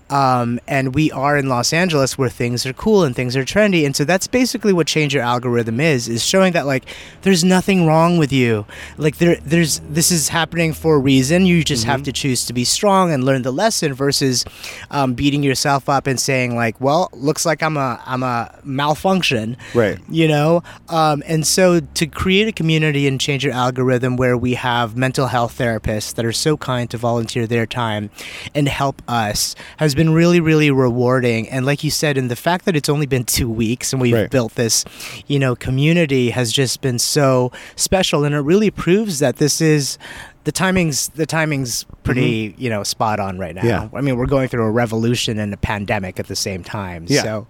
Um, 0.10 0.60
and 0.68 0.96
we 0.96 1.12
are 1.12 1.38
in 1.38 1.48
Los 1.50 1.72
Angeles 1.72 2.18
where 2.18 2.30
things 2.30 2.66
are 2.66 2.74
cool 2.74 3.04
and 3.04 3.16
things 3.16 3.36
are 3.38 3.46
trendy. 3.46 3.86
And 3.86 3.96
so 3.96 4.04
that's 4.06 4.26
basically 4.28 4.74
what 4.74 4.88
Change 4.88 5.14
Your 5.14 5.22
Algorithm 5.24 5.80
is, 5.80 6.08
is 6.08 6.26
showing 6.26 6.54
that 6.54 6.66
like 6.66 6.86
there's 7.22 7.44
nothing 7.44 7.86
wrong 7.86 8.18
with 8.18 8.34
you. 8.34 8.66
Like 8.98 9.18
there 9.18 9.38
there's 9.46 9.82
this 9.88 10.12
is 10.12 10.30
happening 10.30 10.74
for 10.74 10.96
a 10.96 11.00
reason. 11.00 11.46
You 11.46 11.64
just 11.64 11.84
Mm-hmm. 11.84 11.92
have 11.92 12.04
to 12.04 12.12
choose 12.12 12.46
to 12.46 12.54
be 12.54 12.64
strong 12.66 13.12
and 13.14 13.24
learn 13.24 13.44
the 13.44 13.52
lesson 13.52 13.94
versus 13.94 14.46
um, 14.90 15.14
beating 15.14 15.44
yourself 15.44 15.90
up 15.90 16.08
and 16.08 16.20
saying 16.20 16.56
like, 16.56 16.80
well, 16.82 17.10
looks 17.14 17.46
like 17.46 17.62
I'm 17.62 17.78
a 17.78 18.02
I'm 18.06 18.24
a 18.24 18.52
malfunction 18.64 19.58
Right. 19.76 20.00
you 20.10 20.28
know 20.28 20.64
um, 20.90 21.22
and 21.28 21.46
so 21.46 21.80
to 22.00 22.08
create 22.08 22.48
a 22.48 22.52
community 22.52 23.08
and 23.08 23.20
change 23.22 23.44
your 23.44 23.54
algorithm 23.54 24.16
where 24.18 24.38
we 24.38 24.54
have 24.56 24.71
mental 24.96 25.28
health 25.28 25.58
therapists 25.58 26.14
that 26.16 26.26
are 26.26 26.32
so 26.32 26.58
kind 26.58 26.90
to 26.90 26.98
volunteer 26.98 27.46
their 27.48 27.66
time 27.66 28.10
and 28.56 28.68
help 28.68 29.02
us 29.08 29.56
has 29.78 29.94
been 29.96 30.14
really 30.14 30.40
really 30.40 30.72
rewarding 30.72 31.48
and 31.50 31.66
like 31.66 31.84
you 31.84 31.92
said 31.92 32.18
and 32.18 32.30
the 32.32 32.36
fact 32.36 32.66
that 32.66 32.76
it's 32.76 32.90
only 32.90 33.06
been 33.06 33.24
two 33.24 33.50
weeks 33.50 33.92
and 33.94 34.02
we've 34.02 34.14
Right. 34.14 34.30
built 34.30 34.56
this 34.56 34.84
you 35.28 35.40
know 35.40 35.56
community 35.56 36.30
has 36.32 36.52
just 36.52 36.82
been 36.82 37.00
so 37.00 37.52
special 37.76 38.24
and 38.26 38.34
it 38.36 38.40
really 38.40 38.72
proves 38.72 39.20
that 39.20 39.38
this 39.38 39.62
is 39.62 39.98
the 40.44 40.52
timing's 40.52 41.10
the 41.10 41.26
timing's 41.26 41.86
pretty 42.04 42.50
mm-hmm. 42.50 42.62
you 42.62 42.70
know 42.70 42.84
spot 42.84 43.20
on 43.20 43.38
right 43.38 43.54
now 43.56 43.64
Yeah. 43.64 43.90
i 43.94 44.02
mean 44.02 44.18
we're 44.18 44.26
going 44.26 44.48
through 44.50 44.64
a 44.66 44.72
revolution 44.72 45.38
and 45.40 45.54
a 45.54 45.58
pandemic 45.58 46.20
at 46.20 46.28
the 46.28 46.36
same 46.36 46.64
time 46.64 47.06
Yeah. 47.08 47.22
so 47.24 47.48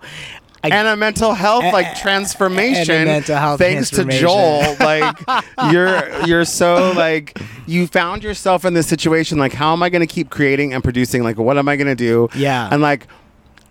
I, 0.64 0.70
and 0.70 0.88
a 0.88 0.96
mental 0.96 1.34
health 1.34 1.64
A- 1.64 1.72
like 1.72 1.96
transformation. 1.96 3.06
mental 3.06 3.36
health 3.38 3.60
thanks 3.60 3.90
to. 3.92 4.06
Joel, 4.06 4.76
like 4.80 5.18
you're 5.72 6.26
you're 6.26 6.46
so 6.46 6.92
like 6.96 7.40
you 7.68 7.88
found 7.88 8.24
yourself 8.24 8.66
in 8.66 8.74
this 8.74 8.88
situation. 8.88 9.38
Like, 9.38 9.54
how 9.54 9.74
am 9.74 9.82
I 9.84 9.90
going 9.90 10.02
to 10.06 10.14
keep 10.14 10.30
creating 10.30 10.74
and 10.74 10.84
producing? 10.84 11.24
Like, 11.24 11.38
what 11.38 11.58
am 11.58 11.68
I 11.68 11.76
going 11.76 11.88
to 11.88 11.96
do? 11.96 12.30
Yeah. 12.36 12.70
and 12.72 12.82
like. 12.82 13.08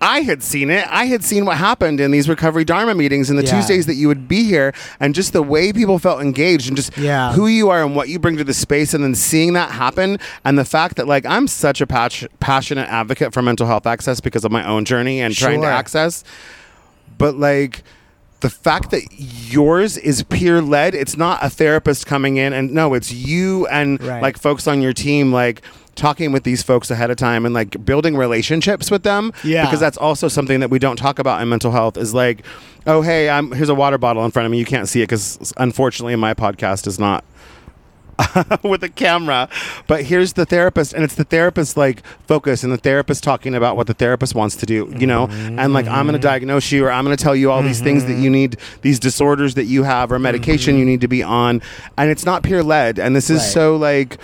I 0.03 0.23
had 0.23 0.43
seen 0.43 0.71
it. 0.71 0.87
I 0.91 1.05
had 1.05 1.23
seen 1.23 1.45
what 1.45 1.59
happened 1.59 2.01
in 2.01 2.11
these 2.11 2.27
recovery 2.27 2.65
Dharma 2.65 2.95
meetings 2.95 3.29
and 3.29 3.39
the 3.39 3.45
Yeah. 3.45 3.57
Tuesdays 3.57 3.85
that 3.85 3.97
you 3.97 4.09
would 4.09 4.27
be 4.29 4.45
here, 4.45 4.73
and 4.99 5.15
just 5.15 5.35
the 5.35 5.43
way 5.43 5.75
people 5.75 5.99
felt 5.99 6.23
engaged, 6.23 6.69
and 6.69 6.75
just 6.75 6.97
Yeah. 6.97 7.35
who 7.35 7.47
you 7.49 7.69
are 7.69 7.85
and 7.85 7.95
what 7.95 8.09
you 8.09 8.19
bring 8.19 8.39
to 8.39 8.45
the 8.45 8.55
space, 8.55 8.95
and 8.95 9.05
then 9.05 9.15
seeing 9.15 9.53
that 9.53 9.73
happen, 9.73 10.19
and 10.43 10.57
the 10.59 10.65
fact 10.65 10.97
that 10.97 11.07
like 11.07 11.27
I'm 11.27 11.47
such 11.47 11.83
a 11.83 11.87
patch- 11.87 12.25
passionate 12.41 12.89
advocate 12.89 13.35
for 13.35 13.43
mental 13.43 13.67
health 13.67 13.87
access 13.87 14.21
because 14.23 14.43
of 14.43 14.51
my 14.51 14.67
own 14.67 14.87
journey 14.87 15.21
and 15.21 15.35
trying 15.37 15.61
to 15.61 15.67
access 15.69 16.25
but 17.21 17.37
like 17.37 17.85
the 18.41 18.50
fact 18.50 18.91
that 18.91 19.03
yours 19.53 19.97
is 19.99 20.23
peer 20.25 20.61
led 20.62 20.95
it's 20.95 21.17
not 21.17 21.39
a 21.45 21.50
therapist 21.50 22.07
coming 22.07 22.39
in 22.39 22.53
and 22.53 22.73
no 22.73 22.95
it's 22.95 23.12
you 23.12 23.67
and 23.69 24.03
Right. 24.03 24.23
like 24.23 24.39
folks 24.39 24.67
on 24.67 24.81
your 24.83 24.93
team 24.95 25.31
like 25.33 25.61
talking 25.95 26.33
with 26.33 26.45
these 26.45 26.62
folks 26.62 26.91
ahead 26.91 27.11
of 27.11 27.19
time 27.19 27.45
and 27.45 27.55
like 27.55 27.85
building 27.85 28.17
relationships 28.17 28.91
with 28.91 29.03
them 29.03 29.33
Yeah. 29.45 29.67
because 29.67 29.81
that's 29.81 29.99
also 29.99 30.29
something 30.29 30.61
that 30.61 30.71
we 30.71 30.79
don't 30.79 30.97
talk 30.97 31.19
about 31.19 31.43
in 31.43 31.49
mental 31.50 31.71
health 31.73 31.99
is 31.99 32.15
like 32.15 32.43
oh 32.87 33.03
hey 33.03 33.29
i'm 33.29 33.53
here's 33.53 33.69
a 33.69 33.75
water 33.75 33.99
bottle 33.99 34.25
in 34.25 34.31
front 34.31 34.47
of 34.47 34.50
me 34.53 34.59
you 34.59 34.65
can't 34.65 34.89
see 34.89 35.00
it 35.03 35.09
because 35.09 35.53
unfortunately 35.59 36.17
my 36.17 36.33
podcast 36.33 36.87
is 36.87 36.99
not 36.99 37.23
with 38.62 38.83
a 38.83 38.89
camera. 38.89 39.49
But 39.87 40.05
here's 40.05 40.35
the 40.35 40.47
therapist, 40.47 40.93
and 40.93 41.05
it's 41.05 41.15
the 41.15 41.25
therapist 41.25 41.77
like 41.77 42.05
focus, 42.27 42.62
and 42.62 42.73
the 42.73 42.79
therapist 42.79 43.23
talking 43.23 43.55
about 43.55 43.77
what 43.77 43.87
the 43.87 43.95
therapist 43.95 44.35
wants 44.35 44.57
to 44.57 44.67
do, 44.67 44.93
you 44.99 45.07
know. 45.07 45.27
And 45.31 45.73
like, 45.73 45.87
I'm 45.87 46.07
going 46.07 46.12
to 46.12 46.19
mm-hmm. 46.19 46.21
diagnose 46.21 46.73
you, 46.73 46.87
or 46.87 46.93
I'm 46.93 47.05
going 47.05 47.17
to 47.17 47.23
tell 47.23 47.37
you 47.37 47.50
all 47.50 47.62
these 47.62 47.81
things 47.81 48.05
that 48.05 48.15
you 48.15 48.25
mm-hmm. 48.25 48.33
need, 48.33 48.57
these 48.83 48.99
disorders 48.99 49.55
that 49.55 49.65
you 49.65 49.83
have, 49.85 50.12
or 50.12 50.19
medication 50.19 50.75
you 50.75 50.83
mm-hmm. 50.83 50.91
need 50.91 51.00
to 51.03 51.09
be 51.09 51.23
on, 51.23 51.62
and 51.97 52.11
it's 52.11 52.25
not 52.25 52.43
peer 52.43 52.62
led. 52.62 52.99
And 52.99 53.15
this 53.15 53.31
is 53.31 53.41
Right. 53.41 53.50
so 53.50 53.77
like. 53.77 54.19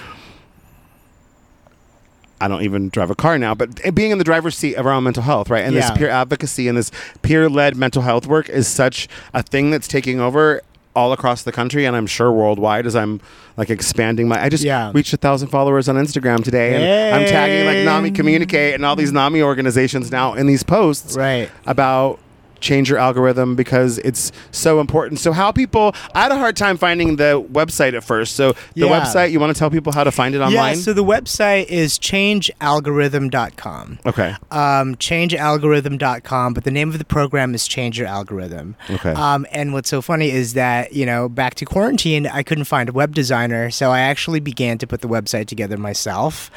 I 2.38 2.49
don't 2.49 2.61
even 2.62 2.91
drive 2.91 3.11
a 3.11 3.15
car 3.15 3.38
now, 3.38 3.55
but 3.55 3.95
being 3.95 4.11
in 4.11 4.19
the 4.19 4.25
driver's 4.25 4.59
seat 4.59 4.75
of 4.75 4.85
our 4.85 4.93
own 4.93 5.05
mental 5.05 5.23
health, 5.23 5.49
right? 5.49 5.65
And 5.65 5.75
Yeah. 5.75 5.88
this 5.88 5.97
peer 5.97 6.11
advocacy 6.11 6.69
and 6.69 6.76
this 6.76 6.91
peer 7.23 7.49
led 7.49 7.76
mental 7.76 8.03
health 8.03 8.26
work 8.26 8.50
is 8.50 8.69
such 8.69 9.09
a 9.33 9.43
thing 9.43 9.71
that's 9.71 9.88
taking 9.88 10.21
over 10.21 10.61
all 10.97 11.12
across 11.12 11.43
the 11.43 11.53
country 11.53 11.85
and 11.85 11.95
I'm 11.95 12.07
sure 12.07 12.33
worldwide 12.33 12.87
as 12.87 12.97
I'm 12.97 13.21
like 13.57 13.69
expanding 13.71 14.26
my 14.29 14.43
I 14.43 14.49
just 14.49 14.65
Yeah. 14.65 14.91
reached 14.95 15.12
a 15.12 15.19
thousand 15.19 15.49
followers 15.49 15.88
on 15.88 15.97
Instagram 15.97 16.43
today 16.43 16.75
and 17.12 17.15
I'm 17.17 17.29
tagging 17.29 17.67
like 17.67 17.85
NAMI 17.85 18.11
Communicate 18.12 18.75
and 18.75 18.85
all 18.85 18.97
these 18.97 19.12
NAMI 19.12 19.43
organizations 19.43 20.11
now 20.11 20.33
in 20.35 20.47
these 20.47 20.62
posts 20.62 21.17
Right. 21.17 21.50
about 21.67 22.19
change 22.61 22.89
your 22.91 22.99
algorithm 22.99 23.55
because 23.57 23.99
it's 23.99 24.33
so 24.51 24.81
important. 24.81 25.21
So 25.21 25.33
how 25.33 25.53
people 25.53 25.95
I 26.15 26.23
had 26.23 26.33
a 26.33 26.39
hard 26.39 26.57
time 26.57 26.77
finding 26.77 27.17
the 27.17 27.43
website 27.53 27.95
at 27.95 28.05
first. 28.05 28.37
So 28.37 28.53
the 28.75 28.87
Yeah. 28.87 29.01
website, 29.01 29.31
you 29.31 29.41
want 29.41 29.55
to 29.55 29.59
tell 29.59 29.71
people 29.71 29.93
how 29.93 30.05
to 30.05 30.13
find 30.13 30.35
it 30.35 30.41
online? 30.41 30.77
Yeah, 30.77 30.83
so 30.83 30.93
the 30.93 31.05
website 31.05 31.67
is 31.67 31.99
changealgorithm.com. 31.99 33.99
okay. 34.07 34.35
Um, 34.51 34.95
changealgorithm.com, 34.97 36.55
but 36.55 36.65
the 36.65 36.71
name 36.71 36.89
of 36.91 36.99
the 36.99 37.05
program 37.05 37.55
is 37.55 37.67
Change 37.69 37.99
Your 37.99 38.09
Algorithm. 38.09 38.77
Okay. 38.91 39.13
Um, 39.13 39.47
and 39.53 39.73
what's 39.73 39.89
so 39.91 40.03
funny 40.03 40.31
is 40.31 40.55
that, 40.55 40.93
you 40.93 41.07
know, 41.07 41.29
back 41.29 41.55
to 41.57 41.65
quarantine, 41.65 42.27
I 42.27 42.43
couldn't 42.43 42.65
find 42.65 42.89
a 42.89 42.93
web 42.93 43.15
designer, 43.15 43.71
so 43.71 43.91
I 43.91 44.01
actually 44.01 44.41
began 44.41 44.79
to 44.79 44.87
put 44.87 45.01
the 45.01 45.09
website 45.09 45.47
together 45.47 45.77
myself. 45.77 46.51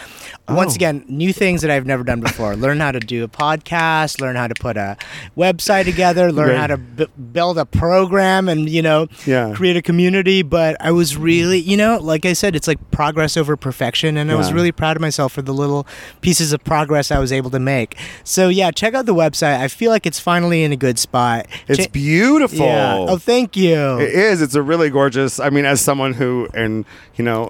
Once 0.47 0.73
Oh. 0.73 0.75
again, 0.75 1.03
new 1.07 1.33
things 1.33 1.61
that 1.61 1.71
I've 1.71 1.85
never 1.85 2.03
done 2.03 2.21
before. 2.21 2.55
learn 2.55 2.79
how 2.79 2.91
to 2.91 2.99
do 2.99 3.23
a 3.23 3.27
podcast, 3.27 4.21
learn 4.21 4.35
how 4.35 4.47
to 4.47 4.55
put 4.55 4.77
a 4.77 4.97
website 5.37 5.87
together, 5.91 6.31
learn 6.31 6.49
Right. 6.49 6.57
how 6.57 6.67
to 6.67 6.77
b- 6.77 7.07
build 7.31 7.57
a 7.57 7.65
program 7.65 8.47
and, 8.49 8.69
you 8.69 8.81
know, 8.81 9.07
Yeah. 9.25 9.51
create 9.53 9.75
a 9.77 9.81
community. 9.81 10.41
But 10.41 10.77
I 10.79 10.91
was 10.91 11.17
really, 11.17 11.59
you 11.59 11.77
know, 11.77 11.97
like 12.01 12.25
I 12.25 12.33
said, 12.33 12.55
it's 12.55 12.67
like 12.67 12.79
progress 12.91 13.35
over 13.37 13.55
perfection. 13.55 14.17
And 14.17 14.31
I 14.31 14.35
was 14.35 14.53
really 14.53 14.71
proud 14.71 14.95
of 14.97 15.01
myself 15.01 15.33
for 15.33 15.41
the 15.41 15.53
little 15.53 15.85
pieces 16.21 16.53
of 16.53 16.63
progress 16.63 17.11
I 17.11 17.19
was 17.19 17.31
able 17.31 17.49
to 17.51 17.59
make. 17.59 17.95
So, 18.23 18.49
yeah, 18.49 18.71
check 18.71 18.93
out 18.93 19.05
the 19.05 19.15
website. 19.15 19.59
I 19.59 19.67
feel 19.67 19.91
like 19.91 20.05
it's 20.05 20.19
finally 20.19 20.63
in 20.63 20.71
a 20.71 20.75
good 20.77 20.99
spot. 20.99 21.45
It's 21.67 21.85
Cha- 21.85 21.91
beautiful. 21.91 22.65
Yeah. 22.65 22.95
Oh, 22.97 23.17
thank 23.17 23.55
you. 23.57 23.99
It 23.99 24.13
is. 24.13 24.41
It's 24.41 24.55
a 24.55 24.61
really 24.61 24.89
gorgeous. 24.89 25.39
I 25.39 25.49
mean, 25.49 25.65
as 25.65 25.81
someone 25.81 26.13
who, 26.13 26.47
and 26.53 26.85
you 27.15 27.23
know, 27.23 27.49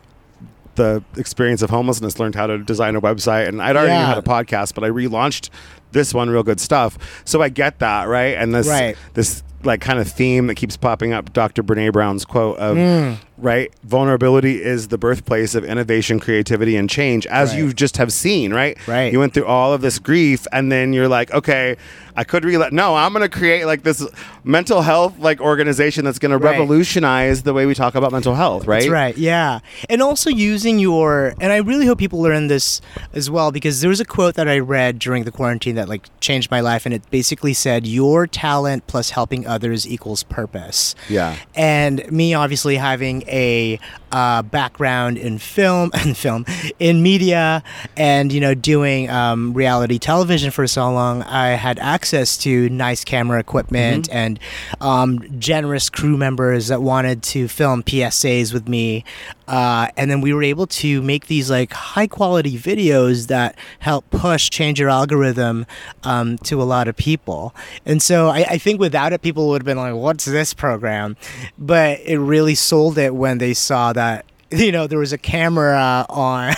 the 0.76 1.04
experience 1.18 1.62
of 1.62 1.70
homelessness, 1.70 2.20
learned 2.20 2.36
how 2.36 2.48
to 2.48 2.58
design 2.58 2.96
a 2.96 3.02
website, 3.02 3.48
and 3.50 3.62
I'd 3.62 3.76
already 3.76 3.92
Yeah. 3.92 4.06
how 4.06 4.14
to 4.16 4.22
podcast, 4.22 4.74
but 4.76 4.84
I 4.86 4.90
relaunched 4.90 5.50
this 5.92 6.14
one, 6.14 6.30
real 6.30 6.44
good 6.44 6.60
stuff. 6.60 6.98
So 7.26 7.42
I 7.42 7.50
get 7.50 7.80
that, 7.80 8.08
right? 8.08 8.36
And 8.38 8.54
this, 8.54 8.68
Right. 8.68 8.96
this 9.14 9.44
like 9.64 9.82
kind 9.82 10.00
of 10.00 10.08
theme 10.10 10.48
that 10.48 10.56
keeps 10.56 10.78
popping 10.78 11.12
up. 11.12 11.34
Dr. 11.34 11.62
Brene 11.64 11.92
Brown's 11.92 12.24
quote 12.24 12.58
of, 12.60 12.78
Mm. 12.78 13.18
right, 13.38 13.70
vulnerability 13.84 14.64
is 14.64 14.88
the 14.88 14.98
birthplace 14.98 15.54
of 15.54 15.66
innovation, 15.66 16.18
creativity, 16.18 16.78
and 16.78 16.90
change, 16.90 17.26
as 17.28 17.50
Right. 17.52 17.60
you 17.60 17.74
just 17.74 17.98
have 17.98 18.14
seen, 18.14 18.54
right? 18.54 18.78
Right. 18.88 19.12
You 19.12 19.20
went 19.20 19.34
through 19.34 19.48
all 19.48 19.74
of 19.74 19.82
this 19.82 20.00
grief, 20.00 20.48
and 20.54 20.72
then 20.72 20.94
you're 20.94 21.10
like, 21.10 21.34
okay, 21.34 21.76
I 22.16 22.24
could 22.24 22.46
re 22.46 22.58
No, 22.72 22.96
I'm 22.96 23.12
going 23.14 23.22
to 23.24 23.30
create 23.30 23.66
like 23.66 23.84
this 23.84 24.06
mental 24.46 24.82
health 24.82 25.14
like 25.20 25.42
organization 25.42 26.06
that's 26.06 26.20
going 26.20 26.32
to 26.32 26.38
revolutionize 26.38 27.44
the 27.44 27.54
way 27.54 27.66
we 27.66 27.74
talk 27.76 27.96
about 27.96 28.12
mental 28.12 28.36
health, 28.36 28.66
right? 28.68 28.82
That's 28.82 28.90
right. 28.92 29.18
Yeah. 29.18 29.60
And 29.90 30.02
also 30.02 30.30
using 30.30 30.80
your 30.80 31.34
and 31.42 31.52
I 31.52 31.58
really 31.58 31.86
hope 31.86 31.98
people 31.98 32.22
learn 32.22 32.48
this 32.48 32.80
as 33.14 33.30
well 33.30 33.52
because 33.52 33.82
there 33.82 33.90
was 33.90 34.00
a 34.00 34.06
quote 34.06 34.36
that 34.36 34.48
I 34.48 34.60
read 34.60 35.00
during 35.00 35.24
the 35.24 35.32
quarantine 35.32 35.76
that 35.80 35.90
like 35.90 36.08
changed 36.20 36.52
my 36.52 36.60
life 36.60 36.86
and 36.86 36.94
it 36.94 37.10
basically 37.10 37.54
said 37.54 37.88
your 37.88 38.28
talent 38.28 38.86
plus 38.88 39.12
helping 39.12 39.48
others 39.48 39.88
equals 39.88 40.24
purpose. 40.24 40.94
Yeah. 41.08 41.38
And 41.56 42.10
me 42.12 42.34
obviously 42.34 42.76
having 42.76 43.24
a 43.24 43.80
uh, 44.12 44.42
background 44.42 45.18
in 45.18 45.38
film 45.38 45.92
and 45.96 46.16
film 46.16 46.46
in 46.80 47.02
media 47.02 47.64
and 47.98 48.32
you 48.32 48.40
know 48.40 48.54
doing 48.54 49.10
um, 49.10 49.54
reality 49.54 50.00
television 50.00 50.52
for 50.52 50.68
so 50.68 50.92
long, 50.92 51.24
I 51.24 51.50
had 51.50 51.80
access 51.80 52.38
to 52.40 52.70
nice 52.70 53.04
camera 53.04 53.40
equipment 53.40 54.10
and 54.12 54.40
um, 54.82 55.24
generous 55.40 55.90
crew 55.90 56.18
members 56.18 56.68
that 56.68 56.82
wanted 56.82 57.24
to 57.24 57.48
film 57.48 57.84
PSAs 57.84 58.54
with 58.54 58.68
me. 58.68 59.04
Uh, 59.48 59.88
and 59.98 60.12
then 60.12 60.22
we 60.22 60.32
were 60.32 60.44
able 60.44 60.68
to 60.68 61.02
make 61.02 61.26
these 61.26 61.50
like 61.50 61.74
high 61.74 62.06
quality 62.06 62.56
videos 62.56 63.28
that 63.28 63.58
help 63.80 64.08
push 64.12 64.50
change 64.50 64.80
your 64.80 64.90
algorithm 64.90 65.66
um, 66.04 66.38
to 66.38 66.62
a 66.62 66.64
lot 66.64 66.88
of 66.88 66.96
people. 66.96 67.56
And 67.84 68.00
so 68.00 68.28
I, 68.30 68.46
I 68.48 68.58
think 68.60 68.80
without 68.80 69.12
it, 69.12 69.24
people 69.24 69.50
would 69.50 69.64
have 69.64 69.66
been 69.66 69.78
like, 69.78 69.96
"What's 69.96 70.26
this 70.26 70.54
program?" 70.54 71.18
But 71.58 72.00
it 72.02 72.20
really 72.20 72.54
sold 72.54 73.00
it 73.00 73.16
when 73.16 73.40
they 73.40 73.56
saw 73.56 73.92
that. 73.94 73.99
That, 74.00 74.26
you 74.52 74.72
know, 74.72 74.88
there 74.88 74.98
was 75.00 75.12
a 75.14 75.18
camera 75.18 76.06
on, 76.10 76.54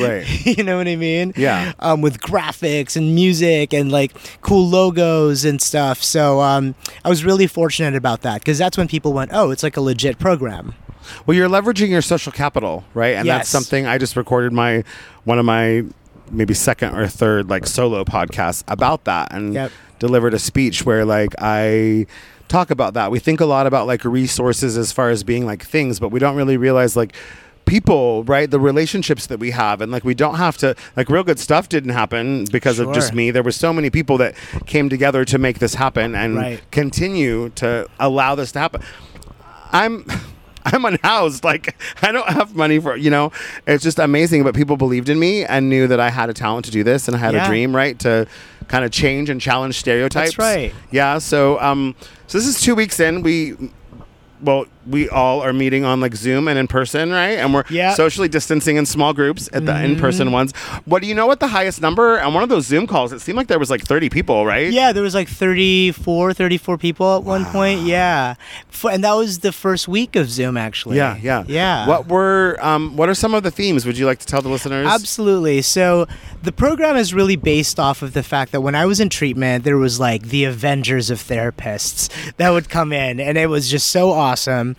Right. 0.00 0.24
you 0.58 0.62
know 0.64 0.76
what 0.76 0.88
I 0.88 0.96
mean? 0.96 1.32
Yeah. 1.36 1.72
Um, 1.78 2.00
with 2.02 2.20
graphics 2.20 2.96
and 2.96 3.14
music 3.14 3.72
and 3.72 3.90
like 3.92 4.12
cool 4.42 4.68
logos 4.68 5.44
and 5.44 5.62
stuff. 5.62 6.02
So 6.02 6.40
um, 6.40 6.74
I 7.04 7.08
was 7.08 7.24
really 7.24 7.46
fortunate 7.46 7.94
about 7.94 8.22
that 8.22 8.40
because 8.40 8.58
that's 8.58 8.76
when 8.76 8.88
people 8.88 9.12
went, 9.12 9.30
"Oh, 9.32 9.50
it's 9.50 9.62
like 9.62 9.76
a 9.76 9.80
legit 9.80 10.18
program." 10.18 10.74
Well, 11.26 11.36
you're 11.36 11.48
leveraging 11.48 11.88
your 11.88 12.02
social 12.02 12.32
capital, 12.32 12.84
right? 12.94 13.14
And 13.16 13.28
that's 13.28 13.48
something 13.48 13.86
I 13.86 13.98
just 13.98 14.14
recorded 14.16 14.52
my 14.52 14.84
one 15.24 15.38
of 15.38 15.44
my 15.44 15.84
maybe 16.30 16.54
second 16.54 16.96
or 16.96 17.06
third 17.08 17.48
like 17.50 17.66
solo 17.66 18.04
podcasts 18.04 18.62
about 18.68 19.04
that 19.04 19.32
and 19.32 19.52
Yep. 19.54 19.70
delivered 19.98 20.32
a 20.34 20.38
speech 20.38 20.84
where 20.86 21.04
like 21.04 21.34
I 21.38 22.06
talk 22.52 22.70
about 22.70 22.94
that. 22.94 23.10
We 23.10 23.18
think 23.18 23.40
a 23.40 23.46
lot 23.46 23.66
about 23.66 23.86
like 23.86 24.04
resources 24.04 24.76
as 24.76 24.92
far 24.92 25.10
as 25.10 25.24
being 25.24 25.46
like 25.46 25.64
things, 25.64 25.98
but 25.98 26.10
we 26.10 26.18
don't 26.20 26.36
really 26.36 26.56
realize 26.56 26.96
like 26.96 27.14
people, 27.64 28.24
right? 28.24 28.50
The 28.50 28.60
relationships 28.60 29.26
that 29.28 29.38
we 29.38 29.52
have 29.52 29.80
and 29.80 29.90
like 29.90 30.04
we 30.04 30.14
don't 30.14 30.34
have 30.34 30.56
to 30.58 30.74
like 30.96 31.08
real 31.08 31.22
good 31.24 31.38
stuff 31.38 31.68
didn't 31.68 31.90
happen 31.90 32.44
because 32.52 32.78
of 32.78 32.92
just 32.92 33.14
me. 33.14 33.30
There 33.30 33.42
were 33.42 33.52
so 33.52 33.72
many 33.72 33.88
people 33.88 34.18
that 34.18 34.34
came 34.66 34.88
together 34.88 35.24
to 35.24 35.38
make 35.38 35.58
this 35.60 35.74
happen 35.74 36.14
and 36.14 36.36
Right. 36.36 36.60
continue 36.70 37.48
to 37.56 37.88
allow 37.98 38.34
this 38.34 38.52
to 38.52 38.58
happen. 38.58 38.82
I'm 39.72 40.04
I'm 40.64 40.84
unhoused. 40.84 41.42
Like 41.44 41.74
I 42.02 42.12
don't 42.12 42.28
have 42.28 42.54
money 42.54 42.78
for 42.78 42.96
you 42.96 43.10
know. 43.10 43.32
It's 43.66 43.82
just 43.82 43.98
amazing. 43.98 44.42
But 44.44 44.54
people 44.54 44.76
believed 44.76 45.08
in 45.08 45.18
me 45.18 45.44
and 45.44 45.68
knew 45.68 45.86
that 45.88 45.98
I 46.00 46.10
had 46.10 46.30
a 46.30 46.34
talent 46.34 46.66
to 46.66 46.70
do 46.70 46.84
this 46.84 47.08
and 47.08 47.16
I 47.16 47.20
had 47.20 47.34
a 47.34 47.44
dream, 47.46 47.74
right? 47.74 47.98
To 48.00 48.26
kind 48.68 48.84
of 48.84 48.90
change 48.92 49.28
and 49.28 49.40
challenge 49.40 49.78
stereotypes. 49.78 50.38
right. 50.38 50.72
Yeah. 50.92 51.18
So 51.18 51.60
um, 51.60 51.94
so 52.32 52.38
this 52.38 52.46
is 52.46 52.62
two 52.62 52.74
weeks 52.74 52.98
in. 52.98 53.20
We 53.20 53.54
well, 54.40 54.64
we 54.86 55.08
all 55.08 55.40
are 55.40 55.52
meeting 55.52 55.84
on 55.84 56.00
like 56.00 56.14
Zoom 56.14 56.48
and 56.48 56.58
in 56.58 56.66
person, 56.68 57.10
right? 57.10 57.38
And 57.38 57.52
we're 57.54 57.64
Yeah. 57.70 57.94
socially 57.94 58.28
distancing 58.28 58.76
in 58.76 58.86
small 58.86 59.12
groups 59.12 59.48
at 59.52 59.64
the 59.66 59.84
in-person 59.84 60.26
Mm-hmm. 60.26 60.32
ones. 60.34 60.52
What 60.84 61.02
do 61.02 61.08
you 61.08 61.14
know? 61.14 61.26
What 61.26 61.40
the 61.40 61.48
highest 61.48 61.80
number 61.80 62.20
on 62.20 62.34
one 62.34 62.42
of 62.42 62.48
those 62.48 62.66
Zoom 62.66 62.86
calls? 62.86 63.12
It 63.12 63.20
seemed 63.20 63.36
like 63.36 63.46
there 63.48 63.58
was 63.58 63.70
like 63.70 63.82
thirty 63.82 64.08
people, 64.08 64.44
right? 64.46 64.72
Yeah, 64.72 64.92
there 64.92 65.02
was 65.02 65.14
like 65.14 65.28
34, 65.28 66.32
34 66.34 66.78
people 66.78 67.16
at 67.16 67.22
one 67.24 67.44
point. 67.46 67.80
Yeah. 67.82 68.34
F- 68.72 68.84
and 68.86 69.04
that 69.04 69.12
was 69.14 69.40
the 69.40 69.52
first 69.52 69.88
week 69.88 70.16
of 70.16 70.28
Zoom, 70.30 70.56
actually. 70.56 70.96
Yeah, 70.96 71.16
yeah, 71.22 71.44
Yeah. 71.46 71.86
What 71.86 72.08
were 72.08 72.58
um, 72.60 72.96
what 72.96 73.08
are 73.08 73.14
some 73.14 73.34
of 73.34 73.42
the 73.42 73.50
themes? 73.50 73.86
Would 73.86 73.96
you 73.98 74.06
like 74.06 74.18
to 74.20 74.26
tell 74.26 74.42
the 74.42 74.48
listeners? 74.48 74.86
Absolutely. 74.86 75.62
So 75.62 76.06
the 76.42 76.52
program 76.52 76.96
is 76.96 77.14
really 77.14 77.36
based 77.36 77.78
off 77.78 78.02
of 78.02 78.12
the 78.14 78.22
fact 78.22 78.52
that 78.52 78.60
when 78.60 78.74
I 78.74 78.86
was 78.86 79.00
in 79.00 79.08
treatment, 79.08 79.64
there 79.64 79.78
was 79.78 80.00
like 80.00 80.24
the 80.28 80.44
Avengers 80.44 81.10
of 81.10 81.18
therapists 81.22 82.08
that 82.36 82.50
would 82.50 82.68
come 82.68 82.92
in, 82.92 83.20
and 83.20 83.38
it 83.38 83.48
was 83.48 83.68
just 83.70 83.88
so 83.88 84.10
awesome. 84.10 84.71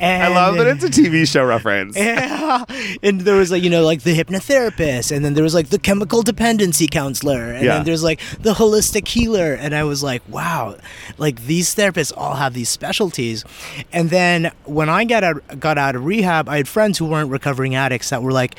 And 0.00 0.22
I 0.22 0.28
love 0.28 0.56
that 0.56 0.66
it's 0.66 0.84
a 0.84 0.88
TV 0.88 1.26
show 1.26 1.44
reference. 1.44 1.96
yeah. 1.96 2.64
And 3.02 3.20
there 3.22 3.36
was 3.36 3.50
like, 3.50 3.62
you 3.62 3.70
know, 3.70 3.82
like 3.84 4.02
the 4.02 4.16
hypnotherapist, 4.16 5.14
and 5.14 5.24
then 5.24 5.34
there 5.34 5.44
was 5.44 5.54
like 5.54 5.68
the 5.68 5.78
chemical 5.78 6.22
dependency 6.22 6.86
counselor, 6.86 7.52
and 7.52 7.64
Yeah. 7.64 7.74
then 7.76 7.84
there's 7.84 8.02
like 8.02 8.20
the 8.40 8.54
holistic 8.54 9.08
healer. 9.08 9.54
And 9.54 9.74
I 9.74 9.84
was 9.84 10.02
like, 10.02 10.22
wow, 10.28 10.76
like 11.18 11.46
these 11.46 11.74
therapists 11.74 12.12
all 12.16 12.34
have 12.34 12.54
these 12.54 12.68
specialties. 12.68 13.44
And 13.92 14.10
then 14.10 14.50
when 14.64 14.88
I 14.88 15.04
got 15.04 15.24
out 15.24 15.60
got 15.60 15.78
out 15.78 15.96
of 15.96 16.04
rehab, 16.04 16.48
I 16.48 16.56
had 16.58 16.68
friends 16.68 16.98
who 16.98 17.06
weren't 17.06 17.30
recovering 17.30 17.74
addicts 17.74 18.10
that 18.10 18.22
were 18.22 18.32
like, 18.32 18.56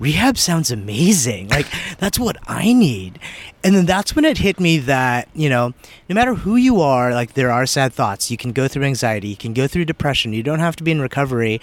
Rehab 0.00 0.38
sounds 0.38 0.70
amazing. 0.70 1.48
Like, 1.48 1.66
that's 1.98 2.18
what 2.18 2.36
I 2.46 2.72
need. 2.72 3.18
And 3.64 3.74
then 3.74 3.86
that's 3.86 4.14
when 4.14 4.24
it 4.24 4.38
hit 4.38 4.60
me 4.60 4.78
that, 4.78 5.28
you 5.34 5.48
know, 5.48 5.74
no 6.08 6.14
matter 6.14 6.34
who 6.34 6.56
you 6.56 6.80
are, 6.80 7.12
like, 7.12 7.34
there 7.34 7.50
are 7.50 7.66
sad 7.66 7.92
thoughts. 7.92 8.30
You 8.30 8.36
can 8.36 8.52
go 8.52 8.68
through 8.68 8.84
anxiety, 8.84 9.28
you 9.28 9.36
can 9.36 9.52
go 9.52 9.66
through 9.66 9.84
depression. 9.84 10.32
You 10.32 10.42
don't 10.42 10.60
have 10.60 10.76
to 10.76 10.84
be 10.84 10.92
in 10.92 11.00
recovery. 11.00 11.60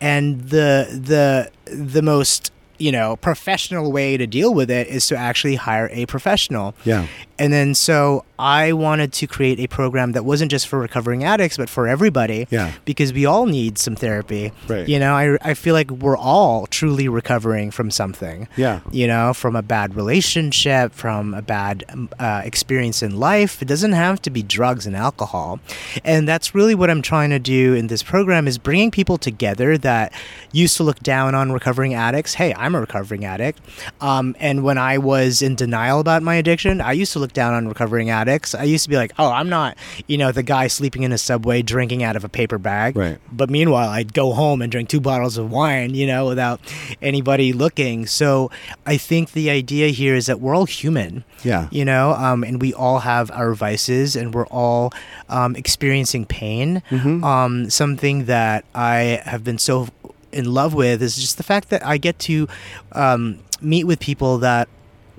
And 0.00 0.42
the, 0.50 0.86
the, 0.90 1.50
the 1.74 2.02
most, 2.02 2.52
you 2.78 2.92
know, 2.92 3.16
professional 3.16 3.92
way 3.92 4.16
to 4.16 4.26
deal 4.26 4.54
with 4.54 4.70
it 4.70 4.86
is 4.86 5.06
to 5.08 5.16
actually 5.16 5.56
hire 5.56 5.88
a 5.92 6.06
professional. 6.06 6.74
Yeah. 6.84 7.06
And 7.38 7.52
then 7.52 7.74
so 7.74 8.24
I 8.42 8.72
wanted 8.72 9.12
to 9.12 9.28
create 9.28 9.60
a 9.60 9.68
program 9.68 10.12
that 10.12 10.24
wasn't 10.24 10.50
just 10.50 10.66
for 10.66 10.80
recovering 10.80 11.22
addicts, 11.22 11.56
but 11.56 11.70
for 11.70 11.86
everybody. 11.86 12.48
Yeah. 12.50 12.72
Because 12.84 13.12
we 13.12 13.24
all 13.24 13.46
need 13.46 13.78
some 13.78 13.94
therapy. 13.94 14.50
Right. 14.66 14.88
You 14.88 14.98
know, 14.98 15.14
I, 15.14 15.38
I 15.42 15.54
feel 15.54 15.74
like 15.74 15.92
we're 15.92 16.16
all 16.16 16.66
truly 16.66 17.06
recovering 17.06 17.70
from 17.70 17.92
something. 17.92 18.48
Yeah. 18.56 18.80
You 18.90 19.06
know, 19.06 19.32
from 19.32 19.54
a 19.54 19.62
bad 19.62 19.94
relationship, 19.94 20.92
from 20.92 21.34
a 21.34 21.42
bad 21.42 21.84
uh, 22.18 22.42
experience 22.44 23.00
in 23.00 23.20
life. 23.20 23.62
It 23.62 23.68
doesn't 23.68 23.92
have 23.92 24.20
to 24.22 24.30
be 24.30 24.42
drugs 24.42 24.88
and 24.88 24.96
alcohol. 24.96 25.60
And 26.04 26.26
that's 26.26 26.52
really 26.52 26.74
what 26.74 26.90
I'm 26.90 27.02
trying 27.02 27.30
to 27.30 27.38
do 27.38 27.74
in 27.74 27.86
this 27.86 28.02
program 28.02 28.48
is 28.48 28.58
bringing 28.58 28.90
people 28.90 29.18
together 29.18 29.78
that 29.78 30.12
used 30.50 30.76
to 30.78 30.82
look 30.82 30.98
down 30.98 31.36
on 31.36 31.52
recovering 31.52 31.94
addicts. 31.94 32.34
Hey, 32.34 32.52
I'm 32.54 32.74
a 32.74 32.80
recovering 32.80 33.24
addict. 33.24 33.60
Um, 34.00 34.34
and 34.40 34.64
when 34.64 34.78
I 34.78 34.98
was 34.98 35.42
in 35.42 35.54
denial 35.54 36.00
about 36.00 36.24
my 36.24 36.34
addiction, 36.34 36.80
I 36.80 36.90
used 36.90 37.12
to 37.12 37.20
look 37.20 37.32
down 37.32 37.54
on 37.54 37.68
recovering 37.68 38.10
addicts. 38.10 38.31
I 38.58 38.64
used 38.64 38.84
to 38.84 38.90
be 38.90 38.96
like, 38.96 39.12
oh, 39.18 39.30
I'm 39.30 39.48
not, 39.48 39.76
you 40.06 40.18
know, 40.18 40.32
the 40.32 40.42
guy 40.42 40.66
sleeping 40.66 41.02
in 41.02 41.12
a 41.12 41.18
subway 41.18 41.62
drinking 41.62 42.02
out 42.02 42.16
of 42.16 42.24
a 42.24 42.28
paper 42.28 42.58
bag. 42.58 42.96
Right. 42.96 43.18
But 43.30 43.50
meanwhile, 43.50 43.88
I'd 43.88 44.12
go 44.12 44.32
home 44.32 44.62
and 44.62 44.70
drink 44.70 44.88
two 44.88 45.00
bottles 45.00 45.38
of 45.38 45.50
wine, 45.50 45.94
you 45.94 46.06
know, 46.06 46.26
without 46.26 46.60
anybody 47.00 47.52
looking. 47.52 48.06
So 48.06 48.50
I 48.86 48.96
think 48.96 49.32
the 49.32 49.50
idea 49.50 49.88
here 49.88 50.14
is 50.14 50.26
that 50.26 50.40
we're 50.40 50.54
all 50.54 50.66
human. 50.66 51.24
Yeah. 51.44 51.68
You 51.70 51.84
know, 51.84 52.12
um, 52.12 52.44
and 52.44 52.60
we 52.60 52.72
all 52.74 53.00
have 53.00 53.30
our 53.30 53.54
vices 53.54 54.16
and 54.16 54.34
we're 54.34 54.46
all 54.46 54.92
um, 55.28 55.56
experiencing 55.56 56.26
pain. 56.26 56.82
Mm-hmm. 56.90 57.24
Um, 57.24 57.70
something 57.70 58.26
that 58.26 58.64
I 58.74 59.22
have 59.24 59.44
been 59.44 59.58
so 59.58 59.88
in 60.32 60.52
love 60.52 60.74
with 60.74 61.02
is 61.02 61.16
just 61.16 61.36
the 61.36 61.42
fact 61.42 61.68
that 61.70 61.84
I 61.84 61.98
get 61.98 62.18
to 62.20 62.48
um, 62.92 63.40
meet 63.60 63.84
with 63.84 64.00
people 64.00 64.38
that 64.38 64.68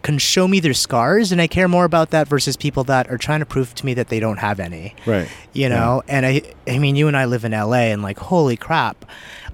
can 0.04 0.18
show 0.20 0.48
me 0.48 0.60
their 0.60 0.74
scars 0.74 1.32
and 1.32 1.42
I 1.42 1.48
care 1.48 1.68
more 1.68 1.86
about 1.86 2.12
that 2.12 2.28
versus 2.28 2.56
people 2.58 2.84
that 2.86 3.10
are 3.10 3.18
trying 3.18 3.40
to 3.40 3.46
prove 3.46 3.74
to 3.76 3.86
me 3.86 3.94
that 3.96 4.10
they 4.10 4.20
don't 4.20 4.38
have 4.38 4.60
any. 4.60 4.96
Right. 5.08 5.28
you 5.54 5.70
know? 5.70 6.04
And 6.08 6.26
i 6.26 6.42
i 6.68 6.78
mean 6.78 6.96
you 6.96 7.08
and 7.08 7.18
i 7.18 7.26
live 7.26 7.44
in 7.46 7.54
la 7.54 7.74
and 7.74 8.02
like 8.04 8.20
holy 8.20 8.58
crap. 8.58 9.06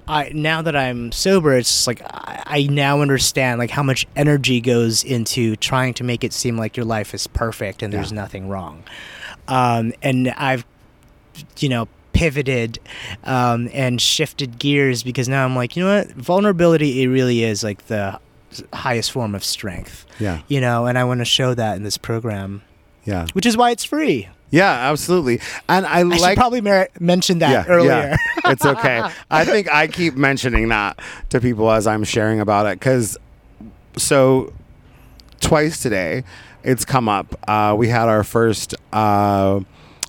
I 0.08 0.32
now 0.34 0.60
that 0.62 0.74
i'm 0.76 1.12
sober 1.12 1.56
it's 1.56 1.86
like 1.86 2.02
I, 2.02 2.42
I 2.46 2.62
now 2.70 3.00
understand 3.00 3.58
like 3.60 3.70
how 3.70 3.84
much 3.84 4.06
energy 4.16 4.60
goes 4.60 5.04
into 5.04 5.54
trying 5.56 5.94
to 5.94 6.04
make 6.04 6.24
it 6.24 6.32
seem 6.32 6.56
like 6.58 6.76
your 6.76 6.86
life 6.86 7.14
is 7.14 7.26
perfect 7.28 7.80
and 7.82 7.92
there's 7.92 8.10
Yeah. 8.10 8.16
nothing 8.22 8.48
wrong. 8.48 8.82
Um 9.46 9.92
and 10.02 10.30
i've 10.36 10.64
you 11.60 11.68
know 11.68 11.86
pivoted 12.12 12.78
um 13.24 13.68
and 13.72 14.00
shifted 14.00 14.58
gears 14.58 15.04
because 15.04 15.28
now 15.28 15.44
i'm 15.44 15.54
like 15.54 15.76
you 15.76 15.84
know 15.84 15.98
what? 15.98 16.08
Vulnerability 16.12 17.02
it 17.02 17.06
really 17.06 17.44
is 17.44 17.62
like 17.62 17.86
the 17.86 18.18
highest 18.72 19.12
form 19.12 19.34
of 19.34 19.42
strength 19.44 20.06
Yeah. 20.18 20.40
you 20.48 20.60
know 20.60 20.86
and 20.86 20.98
i 20.98 21.04
want 21.04 21.20
to 21.20 21.24
show 21.24 21.54
that 21.54 21.76
in 21.76 21.82
this 21.82 21.96
program 21.98 22.62
Yeah. 23.04 23.26
which 23.32 23.46
is 23.46 23.56
why 23.56 23.70
it's 23.70 23.84
free 23.84 24.28
Yeah, 24.52 24.90
absolutely. 24.90 25.38
And 25.68 25.86
I, 25.86 26.00
I 26.00 26.02
like 26.02 26.18
should 26.20 26.36
probably 26.36 26.60
mer- 26.60 26.88
mention 26.98 27.38
that 27.38 27.68
earlier. 27.68 27.88
Yeah. 27.90 28.16
it's 28.50 28.66
okay. 28.66 29.00
I 29.30 29.44
think 29.44 29.72
I 29.72 29.86
keep 29.86 30.14
mentioning 30.16 30.68
that 30.70 30.98
to 31.28 31.40
people 31.40 31.70
as 31.70 31.86
I'm 31.86 32.02
sharing 32.02 32.40
about 32.40 32.66
it 32.66 32.80
because 32.80 33.16
so 33.96 34.52
twice 35.40 35.80
today 35.80 36.24
it's 36.64 36.84
come 36.84 37.08
up. 37.08 37.36
Uh, 37.48 37.76
we 37.78 37.86
had 37.88 38.08
our 38.08 38.24
first. 38.24 38.74
Uh, 38.92 39.60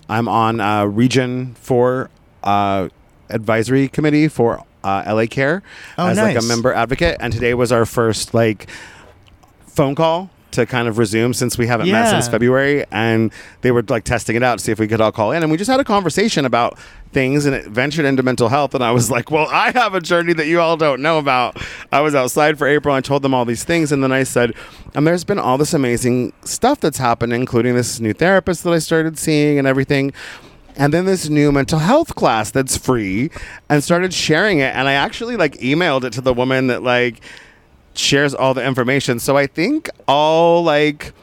I'm 0.09 0.27
on 0.27 0.59
uh, 0.59 0.85
Region 0.85 1.53
Four 1.53 2.09
uh, 2.43 2.89
advisory 3.29 3.87
committee 3.87 4.27
for 4.27 4.63
uh, 4.83 5.03
LA 5.07 5.25
Care 5.27 5.63
Oh, 5.97 6.07
as 6.07 6.17
like 6.17 6.37
a 6.37 6.41
member 6.47 6.73
advocate, 6.73 7.17
and 7.19 7.31
today 7.33 7.53
was 7.53 7.71
our 7.71 7.85
first 7.85 8.33
like 8.33 8.67
phone 9.67 9.95
call 9.95 10.29
to 10.51 10.65
kind 10.65 10.89
of 10.89 10.97
resume 10.97 11.31
since 11.31 11.57
we 11.57 11.65
haven't 11.65 11.87
met 11.93 12.09
since 12.09 12.27
February. 12.27 12.83
And 12.91 13.31
they 13.61 13.71
were 13.71 13.83
like 13.83 14.03
testing 14.03 14.35
it 14.35 14.43
out 14.43 14.59
to 14.59 14.63
see 14.65 14.73
if 14.73 14.79
we 14.79 14.87
could 14.89 14.99
all 14.99 15.13
call 15.13 15.31
in. 15.31 15.43
And 15.43 15.49
we 15.51 15.57
just 15.57 15.71
had 15.71 15.79
a 15.79 15.85
conversation 15.85 16.43
about 16.43 16.77
things 17.13 17.45
and 17.45 17.55
it 17.55 17.67
ventured 17.67 18.03
into 18.03 18.21
mental 18.21 18.49
health. 18.49 18.75
And 18.75 18.83
I 18.83 18.91
was 18.91 19.09
like, 19.09 19.31
"Well, 19.31 19.47
I 19.49 19.71
have 19.71 19.93
a 19.93 20.01
journey 20.01 20.33
that 20.33 20.47
you 20.47 20.59
all 20.59 20.75
don't 20.75 21.01
know 21.01 21.19
about." 21.19 21.55
I 21.93 22.01
was 22.01 22.15
outside 22.15 22.57
for 22.57 22.67
April. 22.67 22.93
And 22.93 23.01
I 23.05 23.07
told 23.07 23.21
them 23.21 23.33
all 23.33 23.45
these 23.45 23.63
things. 23.63 23.93
And 23.93 24.03
then 24.03 24.11
I 24.11 24.23
said, 24.23 24.53
"And 24.93 25.07
there's 25.07 25.23
been 25.23 25.39
all 25.39 25.57
this 25.57 25.73
amazing 25.73 26.33
stuff 26.43 26.81
that's 26.81 26.97
happened 26.97 27.31
including 27.31 27.75
this 27.75 28.01
new 28.01 28.11
therapist 28.11 28.65
that 28.65 28.73
I 28.73 28.79
started 28.79 29.17
seeing 29.17 29.57
and 29.57 29.65
everything." 29.65 30.11
And 30.81 30.91
then 30.91 31.05
this 31.05 31.29
new 31.29 31.51
mental 31.51 31.77
health 31.77 32.15
class 32.15 32.49
that's 32.49 32.75
free 32.75 33.29
and 33.69 33.83
started 33.83 34.11
sharing 34.11 34.57
it. 34.57 34.75
And 34.75 34.87
i 34.89 34.93
actually 34.93 35.37
like 35.37 35.53
emailed 35.59 36.03
it 36.03 36.13
to 36.13 36.21
the 36.21 36.33
woman 36.33 36.67
that 36.67 36.81
like 36.81 37.21
shares 37.93 38.33
all 38.33 38.55
the 38.55 38.65
information. 38.65 39.19
So 39.19 39.37
i 39.37 39.45
think 39.45 39.89
all 40.07 40.63
like 40.63 41.13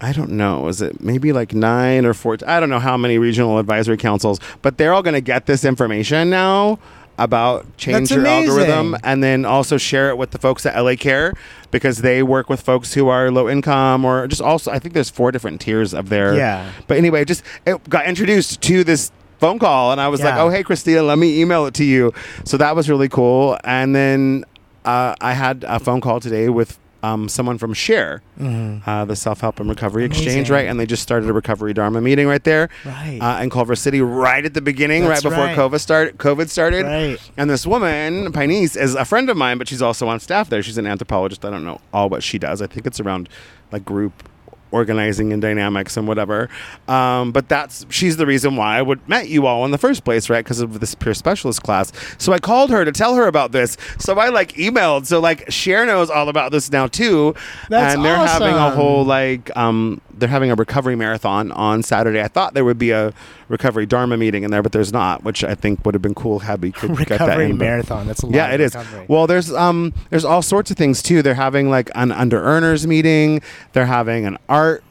i 0.00 0.12
don't 0.12 0.30
know 0.30 0.68
is 0.68 0.80
it 0.80 1.00
maybe 1.00 1.32
like 1.32 1.52
nine 1.52 2.06
or 2.06 2.14
four? 2.14 2.38
i 2.46 2.60
don't 2.60 2.70
know 2.70 2.78
how 2.78 2.96
many 2.96 3.18
regional 3.18 3.58
advisory 3.58 3.96
councils 3.96 4.38
but 4.62 4.78
they're 4.78 4.94
all 4.94 5.02
going 5.02 5.14
to 5.14 5.20
get 5.20 5.46
this 5.46 5.64
information 5.64 6.30
now 6.30 6.78
about 7.18 7.66
change 7.78 8.08
That's 8.08 8.10
your 8.12 8.24
algorithm 8.24 8.96
and 9.02 9.24
then 9.24 9.44
also 9.44 9.76
share 9.76 10.08
it 10.10 10.16
with 10.16 10.30
the 10.30 10.38
folks 10.38 10.64
at 10.66 10.80
LA 10.80 10.94
Care 10.94 11.34
because 11.70 11.98
they 11.98 12.22
work 12.22 12.48
with 12.48 12.60
folks 12.60 12.94
who 12.94 13.08
are 13.08 13.30
low 13.30 13.48
income 13.48 14.04
or 14.04 14.26
just 14.26 14.40
also 14.42 14.70
I 14.70 14.78
think 14.78 14.94
there's 14.94 15.10
four 15.10 15.30
different 15.32 15.60
tiers 15.60 15.92
of 15.94 16.08
their 16.08 16.34
Yeah. 16.36 16.70
but 16.86 16.96
anyway, 16.96 17.24
just 17.24 17.42
it 17.66 17.88
got 17.88 18.06
introduced 18.06 18.60
to 18.62 18.84
this 18.84 19.10
phone 19.38 19.58
call, 19.58 19.92
and 19.92 20.00
I 20.00 20.08
was 20.08 20.20
like, 20.20 20.34
"Oh, 20.40 20.48
hey, 20.50 20.62
Christina, 20.64 21.02
let 21.02 21.16
me 21.18 21.40
email 21.40 21.66
it 21.66 21.74
to 21.74 21.84
you." 21.84 22.12
So 22.44 22.56
that 22.56 22.74
was 22.74 22.88
really 22.90 23.08
cool. 23.08 23.56
And 23.64 23.94
then 23.94 24.44
uh, 24.84 25.14
I 25.20 25.32
had 25.34 25.64
a 25.68 25.78
phone 25.78 26.00
call 26.00 26.18
today 26.20 26.48
with 26.48 26.78
um, 27.02 27.28
someone 27.28 27.58
from 27.58 27.74
Share, 27.74 28.22
uh, 28.40 29.04
the 29.04 29.14
Self 29.14 29.40
Help 29.40 29.60
and 29.60 29.68
Recovery 29.68 30.04
Exchange, 30.04 30.46
Mm-hmm. 30.46 30.52
Right? 30.54 30.66
And 30.66 30.78
they 30.80 30.86
just 30.86 31.02
started 31.02 31.28
a 31.28 31.32
Recovery 31.32 31.72
Dharma 31.74 32.00
meeting 32.00 32.26
right 32.26 32.42
there, 32.42 32.68
Right. 32.84 33.18
uh, 33.20 33.42
in 33.42 33.50
Culver 33.50 33.76
City, 33.76 34.00
right 34.00 34.44
at 34.44 34.54
the 34.54 34.60
beginning, 34.60 35.04
That's 35.04 35.24
right 35.24 35.30
before 35.30 35.44
right. 35.46 35.56
COVID 35.56 35.80
started. 35.80 36.18
COVID 36.18 36.48
started, 36.48 36.84
Right. 36.84 37.18
and 37.36 37.48
this 37.48 37.66
woman, 37.66 38.32
Pinese, 38.32 38.76
is 38.76 38.94
a 38.94 39.04
friend 39.04 39.30
of 39.30 39.36
mine, 39.36 39.58
but 39.58 39.68
she's 39.68 39.82
also 39.82 40.08
on 40.08 40.18
staff 40.20 40.48
there. 40.50 40.62
She's 40.62 40.78
an 40.78 40.86
anthropologist. 40.86 41.44
I 41.44 41.50
don't 41.50 41.64
know 41.64 41.80
all 41.92 42.08
what 42.08 42.22
she 42.22 42.38
does. 42.38 42.60
I 42.62 42.66
think 42.66 42.86
it's 42.86 42.98
around 43.00 43.28
like 43.70 43.84
group 43.84 44.28
organizing 44.70 45.32
and 45.32 45.40
dynamics 45.40 45.96
and 45.96 46.06
whatever. 46.06 46.48
Um, 46.86 47.32
but 47.32 47.48
that's 47.48 47.86
she's 47.88 48.16
the 48.16 48.26
reason 48.26 48.56
why 48.56 48.78
I 48.78 48.82
would 48.82 49.06
met 49.08 49.28
you 49.28 49.46
all 49.46 49.64
in 49.64 49.70
the 49.70 49.78
first 49.78 50.04
place, 50.04 50.28
right? 50.28 50.44
Because 50.44 50.60
of 50.60 50.80
this 50.80 50.94
peer 50.94 51.14
specialist 51.14 51.62
class. 51.62 51.92
So 52.18 52.32
I 52.32 52.38
called 52.38 52.70
her 52.70 52.84
to 52.84 52.92
tell 52.92 53.14
her 53.14 53.26
about 53.26 53.52
this. 53.52 53.76
So 53.98 54.18
I 54.18 54.28
like 54.28 54.52
emailed. 54.54 55.06
So 55.06 55.20
like 55.20 55.50
Share 55.50 55.86
knows 55.86 56.10
all 56.10 56.28
about 56.28 56.52
this 56.52 56.70
now 56.70 56.86
too. 56.86 57.34
That's 57.68 57.94
and 57.94 58.04
they're 58.04 58.16
having 58.16 58.54
a 58.54 58.70
whole 58.70 59.04
like 59.04 59.54
um 59.56 60.00
they're 60.18 60.28
having 60.28 60.50
a 60.50 60.54
recovery 60.54 60.96
marathon 60.96 61.52
on 61.52 61.82
Saturday. 61.82 62.20
I 62.20 62.28
thought 62.28 62.54
there 62.54 62.64
would 62.64 62.78
be 62.78 62.90
a 62.90 63.12
recovery 63.48 63.86
Dharma 63.86 64.16
meeting 64.16 64.44
in 64.44 64.50
there, 64.50 64.62
but 64.62 64.72
there's 64.72 64.92
not, 64.92 65.24
which 65.24 65.42
I 65.44 65.54
think 65.54 65.84
would 65.84 65.94
have 65.94 66.02
been 66.02 66.14
cool 66.14 66.40
had 66.40 66.62
we 66.62 66.72
could 66.72 66.96
get 67.06 67.18
that 67.18 67.40
in. 67.40 67.58
marathon. 67.58 68.06
That's 68.06 68.22
a 68.22 68.26
lot. 68.26 68.34
yeah, 68.34 68.48
of 68.48 68.54
it 68.54 68.60
is. 68.60 68.74
recovery. 68.74 69.06
Well, 69.08 69.26
there's 69.26 69.52
um 69.52 69.92
there's 70.10 70.24
all 70.24 70.42
sorts 70.42 70.70
of 70.70 70.76
things 70.76 71.02
too. 71.02 71.22
They're 71.22 71.34
having 71.34 71.70
like 71.70 71.90
an 71.94 72.12
under 72.12 72.42
earners 72.42 72.86
meeting. 72.86 73.40
They're 73.72 73.86
having 73.86 74.26
an 74.26 74.38
art 74.48 74.84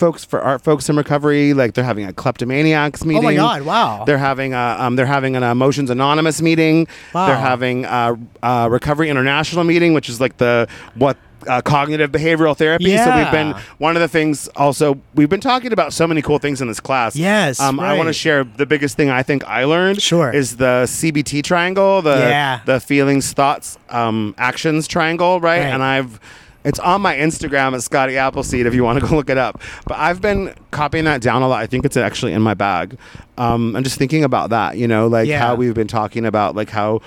folks 0.00 0.24
for 0.24 0.40
art 0.40 0.62
folks 0.62 0.88
in 0.88 0.96
recovery. 0.96 1.52
Like 1.54 1.74
they're 1.74 1.84
having 1.84 2.06
a 2.06 2.12
kleptomaniacs 2.12 3.04
meeting. 3.04 3.22
oh 3.22 3.22
my 3.22 3.34
god! 3.34 3.62
Wow. 3.62 4.04
They're 4.04 4.18
having 4.18 4.54
a 4.54 4.76
um, 4.78 4.96
they're 4.96 5.06
having 5.06 5.36
an 5.36 5.42
Emotions 5.42 5.90
Anonymous 5.90 6.40
meeting. 6.42 6.88
Wow. 7.14 7.26
They're 7.26 7.36
having 7.36 7.84
a, 7.84 8.18
a 8.42 8.70
Recovery 8.70 9.10
International 9.10 9.62
meeting, 9.62 9.92
which 9.92 10.08
is 10.08 10.20
like 10.20 10.38
the 10.38 10.66
what 10.94 11.16
uh, 11.46 11.60
cognitive 11.62 12.10
behavioral 12.10 12.56
therapy. 12.56 12.96
So 12.96 13.16
we've 13.16 13.30
been 13.30 13.54
one 13.78 13.96
of 13.96 14.00
the 14.02 14.08
things. 14.08 14.48
Also, 14.56 14.98
we've 15.14 15.28
been 15.28 15.40
talking 15.40 15.72
about 15.72 15.92
so 15.92 16.06
many 16.06 16.22
cool 16.22 16.38
things 16.38 16.60
in 16.60 16.68
this 16.68 16.80
class. 16.80 17.16
Yes, 17.16 17.60
um, 17.60 17.78
I 17.80 17.96
want 17.96 18.08
to 18.08 18.12
share 18.12 18.44
the 18.44 18.66
biggest 18.66 18.96
thing 18.96 19.10
I 19.10 19.22
think 19.22 19.44
I 19.46 19.64
learned. 19.64 20.00
Sure. 20.02 20.30
is 20.32 20.56
the 20.56 20.84
CBT 20.86 21.42
triangle, 21.42 22.02
the 22.02 22.16
Yeah. 22.18 22.60
the 22.64 22.80
feelings, 22.80 23.32
thoughts, 23.32 23.78
um, 23.88 24.34
actions 24.38 24.86
triangle, 24.88 25.40
right? 25.40 25.58
Right. 25.60 25.66
And 25.66 25.82
I've 25.82 26.20
it's 26.62 26.78
on 26.78 27.00
my 27.00 27.16
Instagram 27.16 27.72
at 27.74 27.82
Scotty 27.82 28.18
Appleseed 28.18 28.66
if 28.66 28.74
you 28.74 28.84
want 28.84 29.00
to 29.00 29.06
go 29.08 29.16
look 29.16 29.30
it 29.30 29.38
up. 29.38 29.62
But 29.86 29.96
I've 29.98 30.20
been 30.20 30.54
copying 30.72 31.06
that 31.06 31.22
down 31.22 31.40
a 31.40 31.48
lot. 31.48 31.62
I 31.62 31.66
think 31.66 31.86
it's 31.86 31.96
actually 31.96 32.34
in 32.34 32.42
my 32.42 32.52
bag. 32.52 32.98
Um, 33.38 33.74
I'm 33.74 33.82
just 33.82 33.96
thinking 33.96 34.24
about 34.24 34.50
that, 34.50 34.76
you 34.76 34.86
know, 34.86 35.06
like 35.06 35.26
Yeah. 35.26 35.38
how 35.38 35.54
we've 35.54 35.72
been 35.72 35.86
talking 35.88 36.26
about 36.26 36.54
like 36.54 36.68
how 36.68 37.00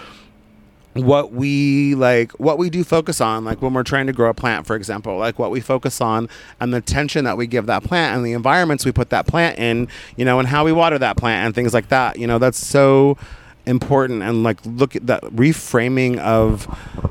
what 0.93 1.32
we 1.32 1.95
like 1.95 2.32
what 2.34 2.58
we 2.58 2.69
do 2.69 2.84
focus 2.84 3.19
on 3.19 3.43
like 3.43 3.62
when 3.62 3.73
we're 3.73 3.82
trying 3.84 4.06
to 4.06 4.13
grow 4.13 4.29
a 4.29 4.34
plant 4.34 4.67
for 4.67 4.75
example 4.75 5.17
like 5.17 5.39
what 5.39 5.49
we 5.49 5.60
focus 5.60 5.99
on 5.99 6.29
and 6.60 6.71
the 6.71 6.77
attention 6.77 7.25
that 7.25 7.36
we 7.36 7.47
give 7.47 7.65
that 7.65 7.84
plant 7.84 8.15
and 8.15 8.23
the 8.25 8.34
environments 8.34 8.86
we 8.86 8.91
put 8.91 9.10
that 9.10 9.25
plant 9.25 9.58
in 9.58 9.88
you 10.17 10.23
know 10.23 10.38
and 10.38 10.47
how 10.47 10.63
we 10.63 10.71
water 10.71 10.99
that 10.99 11.17
plant 11.17 11.45
and 11.47 11.56
things 11.56 11.73
like 11.73 11.89
that 11.89 12.19
you 12.19 12.27
know 12.27 12.38
that's 12.38 12.60
so 12.60 13.17
important 13.65 14.21
and 14.21 14.43
like 14.43 14.58
look 14.65 14.95
at 14.95 15.08
that 15.08 15.23
reframing 15.23 16.19
of 16.19 16.67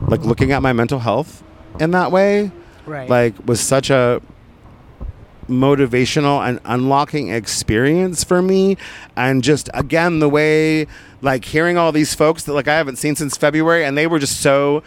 like 0.09 0.21
looking 0.21 0.53
at 0.53 0.63
my 0.63 0.73
mental 0.73 1.01
health 1.01 1.43
in 1.81 1.91
that 1.91 2.13
way 2.13 2.51
Right. 2.85 3.09
like 3.09 3.35
was 3.47 3.61
such 3.61 3.91
a 3.91 4.21
motivational 5.53 6.47
and 6.47 6.61
unlocking 6.65 7.31
experience 7.31 8.25
for 8.25 8.43
me. 8.43 8.77
And 9.17 9.43
just 9.45 9.69
again 9.75 10.19
the 10.19 10.29
way 10.29 10.87
like 11.21 11.45
hearing 11.45 11.79
all 11.79 11.93
these 11.93 12.15
folks 12.15 12.45
that 12.45 12.53
like 12.53 12.69
I 12.69 12.77
haven't 12.77 12.97
seen 12.97 13.17
since 13.17 13.37
February 13.37 13.85
and 13.85 13.97
they 13.97 14.07
were 14.07 14.19
just 14.19 14.41
so 14.41 14.83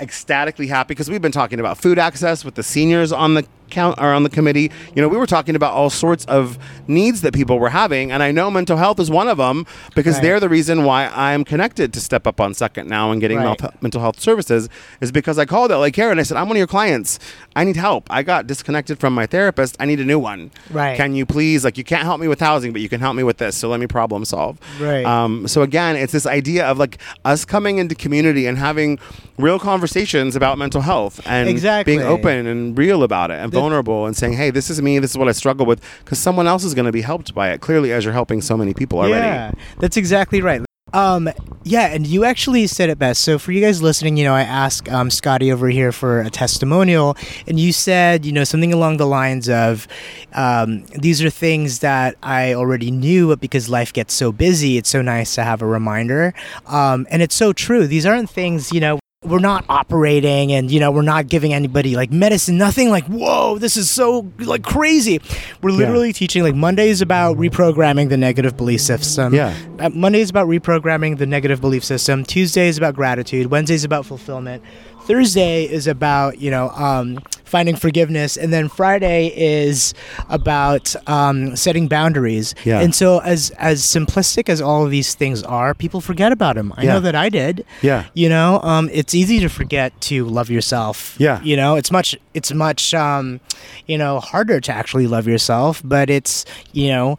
ecstatically 0.00 0.66
happy 0.66 0.88
because 0.88 1.08
we've 1.08 1.22
been 1.22 1.32
talking 1.32 1.60
about 1.60 1.78
food 1.78 1.98
access 1.98 2.44
with 2.44 2.56
the 2.56 2.62
seniors 2.62 3.12
on 3.12 3.34
the 3.34 3.46
count 3.72 3.98
or 3.98 4.12
on 4.12 4.22
the 4.22 4.30
committee. 4.30 4.70
You 4.94 5.02
know, 5.02 5.08
we 5.08 5.16
were 5.16 5.26
talking 5.26 5.56
about 5.56 5.72
all 5.72 5.90
sorts 5.90 6.24
of 6.26 6.58
needs 6.86 7.22
that 7.22 7.34
people 7.34 7.58
were 7.58 7.70
having, 7.70 8.12
and 8.12 8.22
I 8.22 8.30
know 8.30 8.50
mental 8.50 8.76
health 8.76 9.00
is 9.00 9.10
one 9.10 9.26
of 9.28 9.38
them 9.38 9.66
because 9.96 10.14
Right. 10.16 10.22
they're 10.22 10.40
the 10.40 10.48
reason 10.48 10.84
why 10.84 11.10
I'm 11.14 11.42
connected 11.44 11.92
to 11.94 12.00
Step 12.00 12.26
Up 12.26 12.40
on 12.40 12.54
Second 12.54 12.88
now 12.88 13.10
and 13.10 13.20
getting 13.20 13.38
Right. 13.38 13.60
mental 13.82 14.00
health 14.00 14.20
services 14.20 14.68
is 15.00 15.10
because 15.10 15.38
I 15.38 15.44
called 15.46 15.70
LA 15.72 15.90
Care 15.90 16.10
and 16.10 16.20
I 16.20 16.22
said, 16.22 16.36
I'm 16.36 16.46
one 16.48 16.56
of 16.56 16.58
your 16.58 16.66
clients. 16.68 17.18
I 17.56 17.64
need 17.64 17.76
help. 17.76 18.06
I 18.10 18.22
got 18.22 18.46
disconnected 18.46 18.98
from 19.00 19.14
my 19.14 19.26
therapist. 19.26 19.76
I 19.80 19.86
need 19.86 19.98
a 20.00 20.04
new 20.04 20.18
one. 20.18 20.50
Right. 20.70 20.96
Can 20.96 21.14
you 21.14 21.24
please, 21.26 21.64
like, 21.64 21.76
you 21.78 21.84
can't 21.84 22.02
help 22.04 22.20
me 22.20 22.28
with 22.28 22.40
housing, 22.40 22.72
but 22.72 22.80
you 22.82 22.88
can 22.88 23.00
help 23.00 23.16
me 23.16 23.22
with 23.22 23.38
this. 23.38 23.56
So 23.56 23.68
let 23.68 23.80
me 23.80 23.86
problem 23.86 24.24
solve. 24.24 24.58
Right. 24.80 25.04
Um, 25.04 25.48
so 25.48 25.62
again, 25.62 25.96
it's 25.96 26.12
this 26.12 26.26
idea 26.26 26.66
of 26.66 26.78
like 26.78 26.98
us 27.24 27.44
coming 27.44 27.78
into 27.78 27.94
community 27.94 28.46
and 28.46 28.58
having 28.58 28.98
real 29.38 29.58
conversations 29.58 30.36
about 30.36 30.58
mental 30.58 30.82
health 30.82 31.20
and 31.26 31.48
Exactly. 31.48 31.96
being 31.96 32.06
open 32.06 32.46
and 32.46 32.76
real 32.76 33.02
about 33.02 33.30
it 33.30 33.40
and 33.40 33.50
vulnerable 33.62 34.06
and 34.06 34.16
saying, 34.16 34.34
hey, 34.34 34.50
this 34.50 34.70
is 34.70 34.82
me. 34.82 34.98
This 34.98 35.12
is 35.12 35.18
what 35.18 35.28
I 35.28 35.32
struggle 35.32 35.66
with. 35.66 35.80
Because 36.00 36.18
someone 36.18 36.46
else 36.46 36.64
is 36.64 36.74
going 36.74 36.86
to 36.86 36.92
be 36.92 37.02
helped 37.02 37.34
by 37.34 37.50
it, 37.52 37.60
clearly, 37.60 37.92
as 37.92 38.04
you're 38.04 38.12
helping 38.12 38.40
so 38.40 38.56
many 38.56 38.74
people 38.74 38.98
already. 38.98 39.26
Yeah, 39.26 39.52
that's 39.78 39.96
exactly 39.96 40.42
right. 40.42 40.62
Um, 40.92 41.30
yeah, 41.64 41.86
and 41.94 42.06
you 42.06 42.24
actually 42.24 42.66
said 42.66 42.90
it 42.90 42.98
best. 42.98 43.22
So 43.22 43.38
for 43.38 43.52
you 43.52 43.62
guys 43.62 43.80
listening, 43.80 44.18
you 44.18 44.24
know, 44.24 44.34
I 44.34 44.42
asked 44.42 44.90
um, 44.90 45.10
Scotty 45.10 45.50
over 45.50 45.68
here 45.68 45.92
for 45.92 46.20
a 46.20 46.28
testimonial, 46.28 47.16
and 47.46 47.58
you 47.58 47.72
said, 47.72 48.26
you 48.26 48.32
know, 48.32 48.44
something 48.44 48.74
along 48.74 48.98
the 48.98 49.06
lines 49.06 49.48
of, 49.48 49.88
um, 50.34 50.84
"These 50.86 51.22
are 51.24 51.30
things 51.30 51.78
that 51.78 52.16
I 52.22 52.52
already 52.52 52.90
knew, 52.90 53.28
but 53.28 53.40
because 53.40 53.70
life 53.70 53.92
gets 53.92 54.12
so 54.12 54.32
busy, 54.32 54.76
it's 54.76 54.90
so 54.90 55.00
nice 55.00 55.34
to 55.36 55.44
have 55.44 55.62
a 55.62 55.66
reminder." 55.66 56.34
Um, 56.66 57.06
and 57.10 57.22
it's 57.22 57.36
so 57.36 57.54
true. 57.54 57.86
These 57.86 58.04
aren't 58.04 58.28
things, 58.28 58.70
you 58.70 58.80
know. 58.80 58.98
We're 59.24 59.38
not 59.38 59.64
operating 59.68 60.50
and 60.52 60.68
you 60.68 60.80
know 60.80 60.90
we're 60.90 61.02
not 61.02 61.28
giving 61.28 61.54
anybody 61.54 61.94
like 61.94 62.10
medicine 62.10 62.58
nothing 62.58 62.90
like 62.90 63.04
whoa 63.06 63.56
this 63.58 63.76
is 63.76 63.88
so 63.88 64.28
like 64.40 64.64
crazy 64.64 65.20
we're 65.62 65.70
literally 65.70 66.12
teaching 66.12 66.42
like 66.42 66.56
Monday 66.56 66.88
is 66.88 67.00
about 67.00 67.36
reprogramming 67.36 68.08
the 68.08 68.16
negative 68.16 68.56
belief 68.56 68.80
system 68.80 69.32
Yeah. 69.32 69.54
uh, 69.78 69.90
Monday 69.90 70.20
is 70.22 70.30
about 70.30 70.48
reprogramming 70.48 71.18
the 71.18 71.26
negative 71.26 71.60
belief 71.60 71.84
system. 71.84 72.24
Tuesday 72.24 72.66
is 72.66 72.76
about 72.78 72.96
gratitude. 72.96 73.46
Wednesday 73.46 73.74
is 73.76 73.84
about 73.84 74.06
fulfillment. 74.06 74.62
Thursday 75.06 75.64
is 75.64 75.86
about 75.86 76.40
you 76.40 76.50
know 76.50 76.70
um, 76.70 77.18
finding 77.44 77.76
forgiveness, 77.76 78.36
and 78.36 78.52
then 78.52 78.68
Friday 78.68 79.32
is 79.36 79.94
about 80.28 80.94
um, 81.08 81.54
setting 81.56 81.88
boundaries. 81.88 82.54
Yeah. 82.64 82.80
And 82.80 82.94
so, 82.94 83.18
as 83.20 83.50
as 83.58 83.82
simplistic 83.82 84.48
as 84.48 84.60
all 84.60 84.84
of 84.84 84.90
these 84.90 85.14
things 85.14 85.42
are, 85.42 85.74
people 85.74 86.00
forget 86.00 86.32
about 86.32 86.56
them. 86.56 86.72
I 86.76 86.84
Yeah. 86.84 86.94
know 86.94 87.00
that 87.00 87.14
I 87.14 87.28
did. 87.28 87.64
Yeah. 87.82 88.04
You 88.14 88.28
know, 88.28 88.60
um, 88.62 88.88
it's 88.92 89.14
easy 89.14 89.40
to 89.40 89.48
forget 89.48 89.98
to 90.02 90.24
love 90.24 90.50
yourself. 90.50 91.16
Yeah. 91.18 91.42
You 91.42 91.56
know, 91.56 91.74
it's 91.76 91.90
much 91.90 92.16
it's 92.34 92.52
much 92.52 92.94
um, 92.94 93.40
you 93.86 93.98
know 93.98 94.20
harder 94.20 94.60
to 94.60 94.72
actually 94.72 95.06
love 95.06 95.26
yourself, 95.26 95.82
but 95.84 96.10
it's 96.10 96.44
you 96.72 96.88
know. 96.88 97.16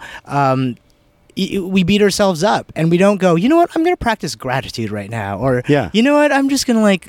We 1.35 1.83
beat 1.83 2.01
ourselves 2.01 2.43
up 2.43 2.71
and 2.75 2.89
we 2.91 2.97
don't 2.97 3.17
go 3.17 3.35
you 3.35 3.49
know 3.49 3.57
what 3.57 3.69
i'm 3.75 3.83
going 3.83 3.95
to 3.95 3.99
practice 3.99 4.35
gratitude 4.35 4.91
right 4.91 5.09
now 5.09 5.37
or 5.39 5.63
Yeah. 5.67 5.89
you 5.93 6.03
know 6.03 6.15
what 6.15 6.31
i'm 6.31 6.49
just 6.49 6.65
going 6.67 6.77
to 6.77 6.83
like 6.83 7.07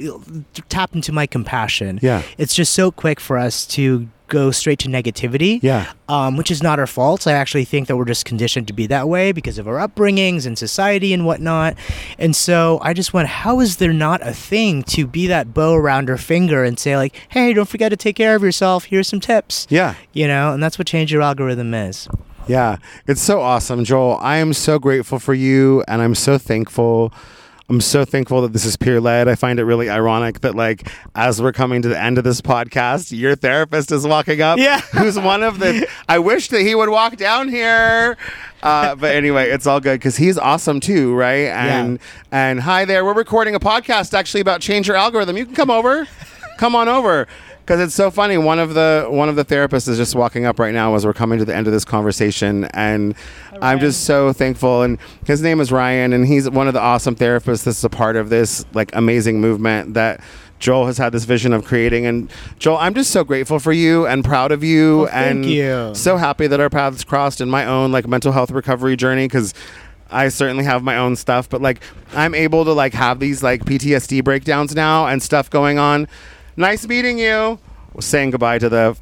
tap 0.68 0.94
into 0.94 1.12
my 1.12 1.26
compassion 1.26 1.98
Yeah. 2.02 2.22
it's 2.38 2.54
just 2.54 2.72
so 2.74 2.90
quick 2.90 3.20
for 3.20 3.37
us 3.38 3.66
to 3.68 4.08
go 4.28 4.50
straight 4.50 4.78
to 4.80 4.88
negativity 4.88 5.60
Yeah. 5.62 5.92
um, 6.08 6.38
which 6.38 6.50
is 6.50 6.62
not 6.62 6.78
our 6.78 6.87
fault. 6.87 7.26
I 7.26 7.32
actually 7.32 7.66
think 7.66 7.88
that 7.88 7.96
we're 7.98 8.06
just 8.06 8.24
conditioned 8.24 8.66
to 8.68 8.72
be 8.72 8.87
that 8.87 9.06
way 9.06 9.32
because 9.32 9.58
of 9.58 9.68
our 9.68 9.76
upbringings 9.87 10.46
and 10.46 10.58
society 10.58 11.12
and 11.12 11.26
whatnot. 11.26 11.76
And 12.18 12.34
so 12.34 12.78
I 12.82 12.94
just 12.94 13.12
went, 13.12 13.28
how 13.28 13.60
is 13.60 13.76
there 13.76 13.92
not 13.92 14.26
a 14.26 14.32
thing 14.32 14.82
to 14.84 15.06
be 15.06 15.26
that 15.26 15.52
bow 15.52 15.74
around 15.74 16.08
our 16.08 16.16
finger 16.16 16.64
and 16.64 16.78
say, 16.78 16.96
like, 16.96 17.14
hey, 17.28 17.52
don't 17.52 17.68
forget 17.68 17.90
to 17.90 17.98
take 17.98 18.16
care 18.16 18.34
of 18.34 18.42
yourself. 18.42 18.84
Here's 18.87 19.08
some 19.08 19.20
tips. 19.20 19.66
Yeah. 19.68 19.94
You 20.14 20.26
know, 20.26 20.52
and 20.54 20.62
that's 20.62 20.78
what 20.78 20.87
change 20.87 21.12
your 21.12 21.20
algorithm 21.22 21.74
is. 21.74 22.08
Yeah, 22.46 22.76
it's 23.07 23.22
so 23.22 23.40
awesome, 23.40 23.85
Joel. 23.85 24.18
I 24.20 24.37
am 24.37 24.52
so 24.52 24.78
grateful 24.78 25.18
for 25.18 25.35
you, 25.35 25.83
and 25.88 26.02
I'm 26.02 26.14
so 26.14 26.37
thankful. 26.37 27.12
I'm 27.70 27.80
so 27.80 28.04
thankful 28.04 28.42
that 28.42 28.52
this 28.52 28.66
is 28.66 28.76
peer 28.76 29.00
led. 29.00 29.26
I 29.26 29.37
find 29.37 29.59
it 29.59 29.64
really 29.64 29.88
ironic 29.88 30.40
that, 30.40 30.54
like, 30.54 30.87
as 31.14 31.40
we're 31.40 31.52
coming 31.52 31.80
to 31.80 31.88
the 31.88 31.98
end 31.98 32.18
of 32.18 32.24
this 32.24 32.42
podcast, 32.42 33.16
your 33.16 33.35
therapist 33.35 33.90
is 33.90 34.07
walking 34.07 34.42
up. 34.42 34.59
Yeah. 34.59 34.80
who's 34.92 35.18
one 35.18 35.42
of 35.42 35.59
the. 35.59 35.88
I 36.09 36.18
wish 36.18 36.48
that 36.48 36.61
he 36.61 36.74
would 36.74 36.90
walk 36.90 37.16
down 37.16 37.48
here. 37.48 38.18
Uh, 38.62 38.94
but 38.94 39.14
anyway, 39.14 39.48
it's 39.48 39.66
all 39.66 39.80
good 39.80 39.98
because 39.98 40.18
he's 40.18 40.37
awesome 40.37 40.80
too, 40.80 41.14
right? 41.14 41.48
And 41.48 41.98
and 42.30 42.61
hi 42.61 42.85
there, 42.85 43.04
we're 43.04 43.14
recording 43.14 43.54
a 43.54 43.61
podcast 43.61 44.12
actually 44.12 44.40
about 44.42 44.61
change 44.61 44.87
your 44.88 44.96
algorithm. 44.96 45.38
You 45.38 45.46
can 45.46 45.54
come 45.54 45.70
over, 45.70 46.07
come 46.59 46.74
on 46.74 46.88
over 46.88 47.26
because 47.64 47.81
it's 47.81 47.94
so 47.94 48.11
funny. 48.11 48.37
One 48.37 48.59
of 48.59 48.74
the 48.74 49.07
one 49.09 49.29
of 49.29 49.37
the 49.37 49.44
therapists 49.44 49.88
is 49.88 49.96
just 49.96 50.14
walking 50.14 50.44
up 50.44 50.59
right 50.59 50.74
now 50.74 50.94
as 50.94 51.07
we're 51.07 51.14
coming 51.14 51.38
to 51.38 51.44
the 51.44 51.55
end 51.55 51.66
of 51.66 51.72
this 51.72 51.85
conversation, 51.85 52.64
and 52.66 53.14
I'm 53.62 53.81
just 53.81 54.05
so 54.05 54.33
thankful. 54.33 54.83
And 54.83 54.98
his 55.27 55.40
name 55.42 55.61
is 55.61 55.72
Ryan, 55.72 56.12
and 56.12 56.27
he's 56.27 56.48
one 56.50 56.68
of 56.68 56.74
the 56.74 56.81
awesome 56.81 57.16
therapists. 57.16 57.64
This 57.64 57.79
is 57.79 57.85
a 57.85 57.88
part 57.90 58.16
of 58.16 58.29
this 58.29 58.64
like 58.74 58.94
amazing 58.94 59.40
movement 59.40 59.94
that. 59.94 60.20
Joel 60.61 60.87
has 60.87 60.96
had 60.96 61.12
this 61.12 61.24
vision 61.24 61.53
of 61.53 61.64
creating, 61.66 62.07
and 62.07 62.31
Joel, 62.59 62.79
I'm 62.79 62.94
just 62.94 63.11
so 63.11 63.22
grateful 63.22 63.59
for 63.59 63.72
you 63.72 64.07
and 64.07 64.24
proud 64.24 64.50
of 64.50 64.64
you, 64.64 64.98
Well, 65.00 65.07
thank 65.09 65.31
and 65.31 65.44
you. 65.44 65.90
so 65.94 66.16
happy 66.16 66.46
that 66.46 66.59
our 66.59 66.70
paths 66.70 67.05
crossed 67.05 67.42
in 67.42 67.50
my 67.50 67.66
own 67.66 67.92
like 67.92 68.07
mental 68.07 68.33
health 68.33 68.50
recovery 68.50 68.96
journey 68.96 69.27
because 69.27 69.53
I 70.11 70.29
certainly 70.29 70.64
have 70.64 70.83
my 70.83 70.96
own 70.96 71.16
stuff, 71.16 71.50
but 71.50 71.61
like 71.61 71.83
I'm 72.14 72.35
able 72.35 72.64
to 72.64 72.72
like 72.72 72.94
have 72.94 73.18
these 73.18 73.42
like 73.42 73.64
PTSD 73.66 74.24
breakdowns 74.24 74.74
now 74.74 75.07
and 75.07 75.22
stuff 75.22 75.50
going 75.50 75.79
on. 75.79 76.09
Nice 76.57 76.87
meeting 76.87 77.19
you. 77.19 77.59
Saying 77.99 78.31
goodbye 78.31 78.59
to 78.59 78.69
the 78.69 78.97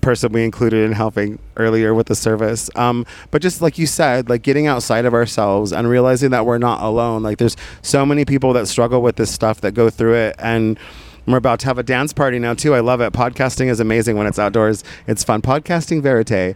person 0.00 0.32
we 0.32 0.44
included 0.44 0.84
in 0.84 0.92
helping 0.92 1.38
earlier 1.56 1.94
with 1.94 2.06
the 2.06 2.14
service. 2.14 2.68
Um, 2.76 3.06
but 3.30 3.42
just 3.42 3.62
like 3.62 3.78
you 3.78 3.86
said, 3.86 4.28
like 4.28 4.42
getting 4.42 4.66
outside 4.66 5.06
of 5.06 5.14
ourselves 5.14 5.72
and 5.72 5.88
realizing 5.88 6.30
that 6.30 6.44
we're 6.44 6.58
not 6.58 6.82
alone. 6.82 7.22
Like 7.22 7.38
there's 7.38 7.56
so 7.82 8.04
many 8.04 8.24
people 8.24 8.52
that 8.52 8.68
struggle 8.68 9.02
with 9.02 9.16
this 9.16 9.30
stuff 9.30 9.60
that 9.62 9.72
go 9.72 9.90
through 9.90 10.14
it 10.14 10.36
and 10.38 10.78
we're 11.26 11.38
about 11.38 11.60
to 11.60 11.66
have 11.66 11.78
a 11.78 11.82
dance 11.82 12.12
party 12.12 12.38
now 12.38 12.54
too. 12.54 12.74
I 12.74 12.80
love 12.80 13.00
it. 13.00 13.12
Podcasting 13.12 13.68
is 13.68 13.80
amazing 13.80 14.16
when 14.16 14.26
it's 14.26 14.38
outdoors. 14.38 14.84
It's 15.06 15.24
fun. 15.24 15.40
Podcasting 15.40 16.02
verite. 16.02 16.54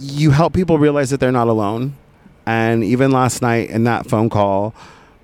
You 0.00 0.30
help 0.30 0.54
people 0.54 0.78
realize 0.78 1.10
that 1.10 1.20
they're 1.20 1.30
not 1.30 1.48
alone. 1.48 1.94
And 2.46 2.82
even 2.82 3.10
last 3.10 3.42
night 3.42 3.70
in 3.70 3.84
that 3.84 4.06
phone 4.06 4.30
call 4.30 4.74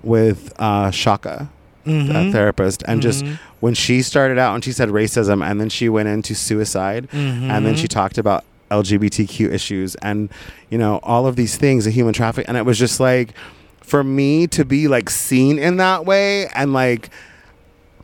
with 0.03 0.53
uh, 0.59 0.91
Shaka, 0.91 1.49
a 1.85 1.89
mm-hmm. 1.89 2.31
therapist, 2.31 2.83
and 2.87 3.01
just 3.01 3.23
mm-hmm. 3.23 3.35
when 3.59 3.73
she 3.73 4.01
started 4.01 4.37
out 4.37 4.55
and 4.55 4.63
she 4.63 4.71
said 4.71 4.89
racism, 4.89 5.43
and 5.43 5.59
then 5.59 5.69
she 5.69 5.89
went 5.89 6.09
into 6.09 6.35
suicide, 6.35 7.07
and 7.11 7.65
then 7.65 7.75
she 7.75 7.83
mm-hmm. 7.83 7.99
talked 7.99 8.17
about 8.17 8.43
LGBTQ 8.69 9.51
issues, 9.51 9.95
and 9.95 10.29
you 10.69 10.77
know 10.77 10.99
all 11.03 11.27
of 11.27 11.35
these 11.35 11.57
things, 11.57 11.85
the 11.85 11.91
human 11.91 12.13
traffic, 12.13 12.45
and 12.47 12.57
it 12.57 12.65
was 12.65 12.77
just 12.77 12.99
like 12.99 13.33
for 13.81 14.03
me 14.03 14.47
to 14.47 14.63
be 14.63 14.87
like 14.87 15.09
seen 15.09 15.59
in 15.59 15.77
that 15.77 16.05
way 16.05 16.47
and 16.55 16.71
like 16.71 17.09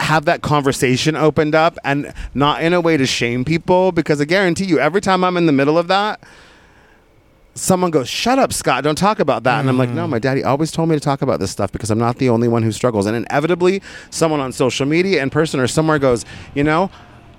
have 0.02 0.26
that 0.26 0.42
conversation 0.42 1.16
opened 1.16 1.56
up 1.56 1.78
and 1.84 2.14
not 2.34 2.62
in 2.62 2.74
a 2.74 2.82
way 2.82 2.98
to 2.98 3.06
shame 3.06 3.46
people 3.46 3.92
because 3.92 4.20
I 4.20 4.26
guarantee 4.26 4.66
you 4.66 4.80
every 4.80 5.02
time 5.02 5.24
I'm 5.24 5.38
in 5.38 5.46
the 5.46 5.52
middle 5.52 5.78
of 5.78 5.88
that 5.88 6.22
someone 7.58 7.92
goes 7.92 8.08
shut 8.08 8.40
up 8.40 8.54
Scott 8.54 8.84
don't 8.84 8.98
talk 8.98 9.20
about 9.20 9.44
that. 9.44 9.60
And 9.60 9.70
I'm 9.70 9.78
like 9.78 9.90
no 9.90 10.06
mm. 10.06 10.10
my 10.10 10.20
daddy 10.20 10.44
always 10.44 10.72
told 10.72 10.90
me 10.90 10.96
to 10.96 11.00
talk 11.00 11.22
about 11.22 11.40
this 11.40 11.52
stuff 11.52 11.72
because 11.72 11.92
I'm 11.92 12.00
not 12.00 12.18
the 12.18 12.30
only 12.30 12.48
one 12.48 12.64
who 12.64 12.72
struggles. 12.72 13.06
And 13.06 13.16
inevitably 13.16 13.82
someone 14.10 14.40
on 14.40 14.52
social 14.52 14.86
media 14.86 15.22
in 15.22 15.30
person 15.30 15.60
or 15.60 15.68
somewhere 15.68 16.00
goes 16.00 16.26
you 16.54 16.64
know 16.64 16.90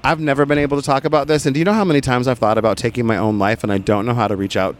I've 0.04 0.20
never 0.20 0.46
been 0.46 0.58
able 0.58 0.80
to 0.80 0.82
talk 0.82 1.04
about 1.04 1.26
this. 1.26 1.44
And 1.44 1.54
do 1.54 1.58
you 1.58 1.64
know 1.64 1.72
how 1.72 1.84
many 1.84 2.00
times 2.00 2.28
I've 2.28 2.38
thought 2.38 2.56
about 2.56 2.78
taking 2.78 3.04
my 3.04 3.16
own 3.16 3.38
life 3.38 3.62
and 3.64 3.72
I 3.72 3.78
don't 3.78 4.06
know 4.06 4.14
how 4.14 4.28
to 4.28 4.36
reach 4.36 4.56
out 4.56 4.76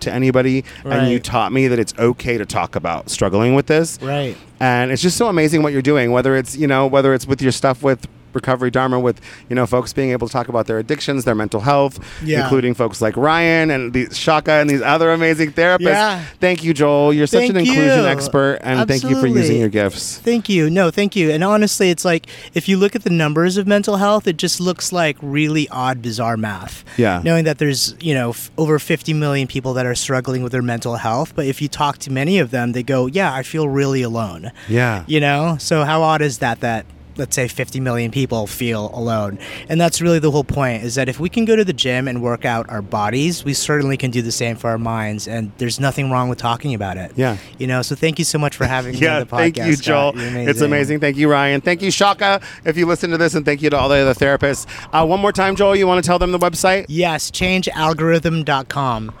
to 0.00 0.12
anybody? 0.12 0.64
And 0.84 1.10
you 1.10 1.20
taught 1.20 1.52
me 1.52 1.68
that 1.68 1.78
it's 1.78 1.94
okay 1.98 2.38
to 2.38 2.46
talk 2.46 2.74
about 2.74 3.10
struggling 3.10 3.54
with 3.54 3.66
this. 3.66 4.00
Right. 4.00 4.36
and 4.60 4.90
it's 4.90 5.02
just 5.02 5.16
so 5.16 5.28
amazing 5.28 5.62
what 5.62 5.72
you're 5.72 5.82
doing 5.82 6.12
whether 6.12 6.36
it's 6.36 6.56
you 6.56 6.66
know 6.66 6.86
whether 6.86 7.12
it's 7.12 7.26
with 7.26 7.42
your 7.42 7.52
stuff 7.52 7.82
with 7.82 8.06
recovery 8.34 8.70
dharma 8.70 8.98
with 8.98 9.20
you 9.48 9.56
know 9.56 9.66
folks 9.66 9.92
being 9.92 10.10
able 10.10 10.26
to 10.26 10.32
talk 10.32 10.48
about 10.48 10.66
their 10.66 10.78
addictions 10.78 11.24
their 11.24 11.34
mental 11.34 11.60
health 11.60 11.98
Yeah. 12.24 12.42
including 12.42 12.74
folks 12.74 13.00
like 13.00 13.16
ryan 13.16 13.70
and 13.70 13.92
the 13.92 14.12
shaka 14.14 14.52
and 14.52 14.68
these 14.70 14.82
other 14.82 15.10
amazing 15.12 15.52
therapists 15.52 15.80
Yeah. 15.82 16.22
thank 16.40 16.64
you 16.64 16.72
joel 16.74 17.12
you're 17.12 17.26
such 17.26 17.40
Thank 17.40 17.50
an 17.50 17.56
inclusion 17.58 17.98
you. 18.00 18.06
expert 18.06 18.58
and 18.62 18.86
thank 18.88 19.02
you 19.04 19.20
for 19.20 19.26
using 19.26 19.58
your 19.60 19.68
gifts 19.68 20.18
Thank 20.18 20.48
you. 20.48 20.70
No, 20.70 20.90
thank 20.90 21.16
you. 21.16 21.30
And 21.30 21.42
honestly, 21.44 21.90
it's 21.90 22.04
like 22.04 22.26
if 22.54 22.68
you 22.68 22.76
look 22.76 22.94
at 22.94 23.02
the 23.02 23.10
numbers 23.10 23.56
of 23.56 23.66
mental 23.66 23.96
health, 23.96 24.26
it 24.26 24.36
just 24.36 24.60
looks 24.60 24.92
like 24.92 25.16
really 25.20 25.68
odd, 25.70 26.00
bizarre 26.00 26.36
math. 26.36 26.84
Yeah. 26.96 27.20
Knowing 27.24 27.44
that 27.44 27.58
there's, 27.58 27.94
you 28.00 28.14
know, 28.14 28.30
f- 28.30 28.50
over 28.56 28.78
50 28.78 29.12
million 29.14 29.48
people 29.48 29.74
that 29.74 29.84
are 29.86 29.94
struggling 29.94 30.42
with 30.42 30.52
their 30.52 30.62
mental 30.62 30.96
health, 30.96 31.34
but 31.34 31.46
if 31.46 31.60
you 31.60 31.68
talk 31.68 31.98
to 31.98 32.12
many 32.12 32.38
of 32.38 32.50
them, 32.50 32.72
they 32.72 32.82
go, 32.82 33.06
"Yeah, 33.06 33.32
I 33.34 33.42
feel 33.42 33.68
really 33.68 34.02
alone." 34.02 34.52
yeah 34.68 35.04
You 35.06 35.20
know? 35.20 35.56
So 35.58 35.84
how 35.84 36.02
odd 36.02 36.22
is 36.22 36.38
that 36.38 36.60
that 36.60 36.86
let's 37.16 37.34
say 37.36 37.48
50 37.48 37.80
million 37.80 38.10
people 38.10 38.46
feel 38.46 38.90
alone 38.94 39.38
and 39.68 39.80
that's 39.80 40.00
really 40.00 40.18
the 40.18 40.30
whole 40.30 40.44
point 40.44 40.82
is 40.82 40.94
that 40.94 41.08
if 41.08 41.20
we 41.20 41.28
can 41.28 41.44
go 41.44 41.56
to 41.56 41.64
the 41.64 41.72
gym 41.72 42.08
and 42.08 42.22
work 42.22 42.44
out 42.44 42.68
our 42.70 42.82
bodies 42.82 43.44
we 43.44 43.54
certainly 43.54 43.96
can 43.96 44.10
do 44.10 44.22
the 44.22 44.32
same 44.32 44.56
for 44.56 44.70
our 44.70 44.78
minds 44.78 45.26
and 45.28 45.52
there's 45.58 45.78
nothing 45.80 46.10
wrong 46.10 46.28
with 46.28 46.38
talking 46.38 46.74
about 46.74 46.96
it 46.96 47.12
Yeah. 47.16 47.36
you 47.58 47.66
know 47.66 47.82
so 47.82 47.94
thank 47.94 48.18
you 48.18 48.24
so 48.24 48.38
much 48.38 48.56
for 48.56 48.64
having 48.64 48.92
me 48.94 48.98
Yeah, 49.00 49.14
on 49.14 49.20
the 49.20 49.26
podcast 49.26 49.36
thank 49.38 49.56
you, 49.58 49.76
Joel. 49.76 50.12
You're 50.16 50.48
It's 50.48 50.60
amazing. 50.60 51.00
Thank 51.00 51.16
you, 51.16 51.30
Ryan. 51.30 51.60
Thank 51.60 51.82
you, 51.82 51.90
Shaka, 51.90 52.40
if 52.64 52.76
you 52.76 52.86
listen 52.86 53.10
to 53.10 53.18
this, 53.18 53.34
and 53.34 53.44
thank 53.44 53.62
you 53.62 53.70
to 53.70 53.76
all 53.78 53.88
the 53.88 53.96
other 53.96 54.14
therapists. 54.14 54.66
Uh, 54.92 55.04
one 55.06 55.20
more 55.20 55.32
time, 55.32 55.56
Joel, 55.56 55.76
you 55.76 55.86
want 55.86 56.02
to 56.02 56.06
tell 56.06 56.18
them 56.18 56.32
the 56.32 56.38
website? 56.38 56.86
yes 56.88 57.30
changealgorithm.com 57.30 59.12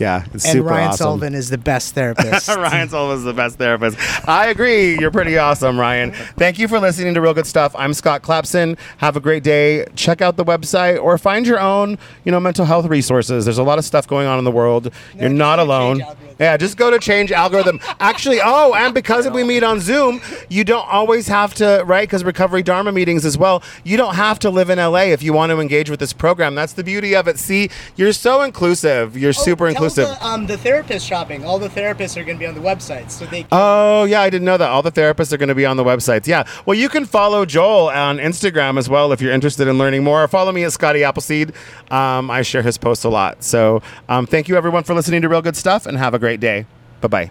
Yeah, 0.00 0.24
it's 0.32 0.44
and 0.46 0.52
super 0.54 0.68
ryan 0.70 0.88
awesome. 0.88 1.04
sullivan 1.04 1.34
is 1.34 1.50
the 1.50 1.58
best 1.58 1.94
therapist 1.94 2.48
Ryan 2.48 2.88
Sullivan 2.88 3.18
is 3.18 3.24
the 3.24 3.34
best 3.34 3.58
therapist. 3.58 3.98
I 4.26 4.46
agree. 4.48 4.98
You're 4.98 5.10
pretty 5.10 5.36
awesome, 5.36 5.78
Ryan. 5.78 6.12
Thank 6.36 6.58
you 6.58 6.66
for 6.68 6.80
listening 6.80 7.12
to 7.14 7.20
Real 7.20 7.34
Good 7.34 7.46
Stuff. 7.46 7.74
I'm 7.76 7.92
Scott 7.92 8.22
Clapson. 8.22 8.78
Have 8.96 9.16
a 9.16 9.20
great 9.20 9.42
day. 9.44 9.84
Check 9.94 10.22
out 10.22 10.36
the 10.36 10.44
website 10.44 11.02
or 11.02 11.18
find 11.18 11.46
your 11.46 11.60
own, 11.60 11.98
you 12.24 12.32
know, 12.32 12.40
mental 12.40 12.64
health 12.64 12.86
resources. 12.86 13.44
There's 13.44 13.58
a 13.58 13.62
lot 13.62 13.78
of 13.78 13.84
stuff 13.84 14.06
going 14.08 14.26
on 14.26 14.38
in 14.38 14.44
the 14.44 14.50
world. 14.50 14.90
You're 15.14 15.28
not 15.28 15.58
alone. 15.58 16.02
Yeah, 16.40 16.56
just 16.56 16.76
go 16.78 16.90
to 16.90 16.98
change 16.98 17.30
algorithm. 17.32 17.80
Actually, 18.00 18.40
oh, 18.42 18.72
and 18.74 18.94
because 18.94 19.28
we 19.28 19.44
meet 19.44 19.62
on 19.62 19.78
Zoom, 19.80 20.22
you 20.48 20.64
don't 20.64 20.88
always 20.88 21.28
have 21.28 21.52
to, 21.54 21.82
right? 21.86 22.08
Because 22.08 22.24
recovery 22.24 22.62
Dharma 22.62 22.92
meetings 22.92 23.26
as 23.26 23.36
well. 23.36 23.62
You 23.84 23.98
don't 23.98 24.14
have 24.14 24.38
to 24.40 24.50
live 24.50 24.70
in 24.70 24.78
LA 24.78 25.10
if 25.12 25.22
you 25.22 25.34
want 25.34 25.50
to 25.50 25.60
engage 25.60 25.90
with 25.90 26.00
this 26.00 26.14
program. 26.14 26.54
That's 26.54 26.72
the 26.72 26.82
beauty 26.82 27.14
of 27.14 27.28
it. 27.28 27.38
See, 27.38 27.68
you're 27.96 28.14
so 28.14 28.40
inclusive. 28.40 29.18
You're 29.18 29.34
super 29.34 29.64
Oh, 29.66 29.72
tell 29.72 29.74
inclusive. 29.84 30.08
The, 30.08 30.26
um, 30.26 30.46
the 30.46 30.56
therapist 30.56 31.06
shopping. 31.06 31.44
All 31.44 31.58
the 31.58 31.68
therapists 31.68 32.16
are 32.16 32.24
going 32.24 32.36
to 32.38 32.40
be 32.40 32.46
on 32.46 32.54
the 32.54 32.60
website, 32.62 33.10
so 33.10 33.26
they. 33.26 33.46
Oh, 33.52 34.04
yeah, 34.04 34.22
I 34.22 34.30
didn't 34.30 34.46
know 34.46 34.56
that. 34.56 34.70
All 34.70 34.82
the 34.82 34.92
therapists 34.92 35.32
are 35.34 35.36
going 35.36 35.50
to 35.50 35.54
be 35.54 35.66
on 35.66 35.76
the 35.76 35.84
websites. 35.84 36.26
Yeah. 36.26 36.44
Well, 36.64 36.78
you 36.78 36.88
can 36.88 37.04
follow 37.04 37.44
Joel 37.44 37.90
on 37.90 38.16
Instagram 38.16 38.78
as 38.78 38.88
well 38.88 39.12
if 39.12 39.20
you're 39.20 39.32
interested 39.32 39.68
in 39.68 39.76
learning 39.76 40.04
more. 40.04 40.26
Follow 40.28 40.52
me 40.52 40.64
at 40.64 40.72
Scotty 40.72 41.04
Appleseed. 41.04 41.52
Um, 41.90 42.30
I 42.30 42.40
share 42.42 42.62
his 42.62 42.78
posts 42.78 43.04
a 43.04 43.10
lot. 43.10 43.44
So 43.44 43.82
um, 44.08 44.26
thank 44.26 44.48
you, 44.48 44.56
everyone, 44.56 44.84
for 44.84 44.94
listening 44.94 45.20
to 45.22 45.28
Real 45.28 45.42
Good 45.42 45.56
Stuff 45.56 45.84
and 45.86 45.98
have 45.98 46.14
a 46.14 46.18
great 46.18 46.29
day. 46.38 46.66
Bye 47.00 47.08
bye. 47.08 47.30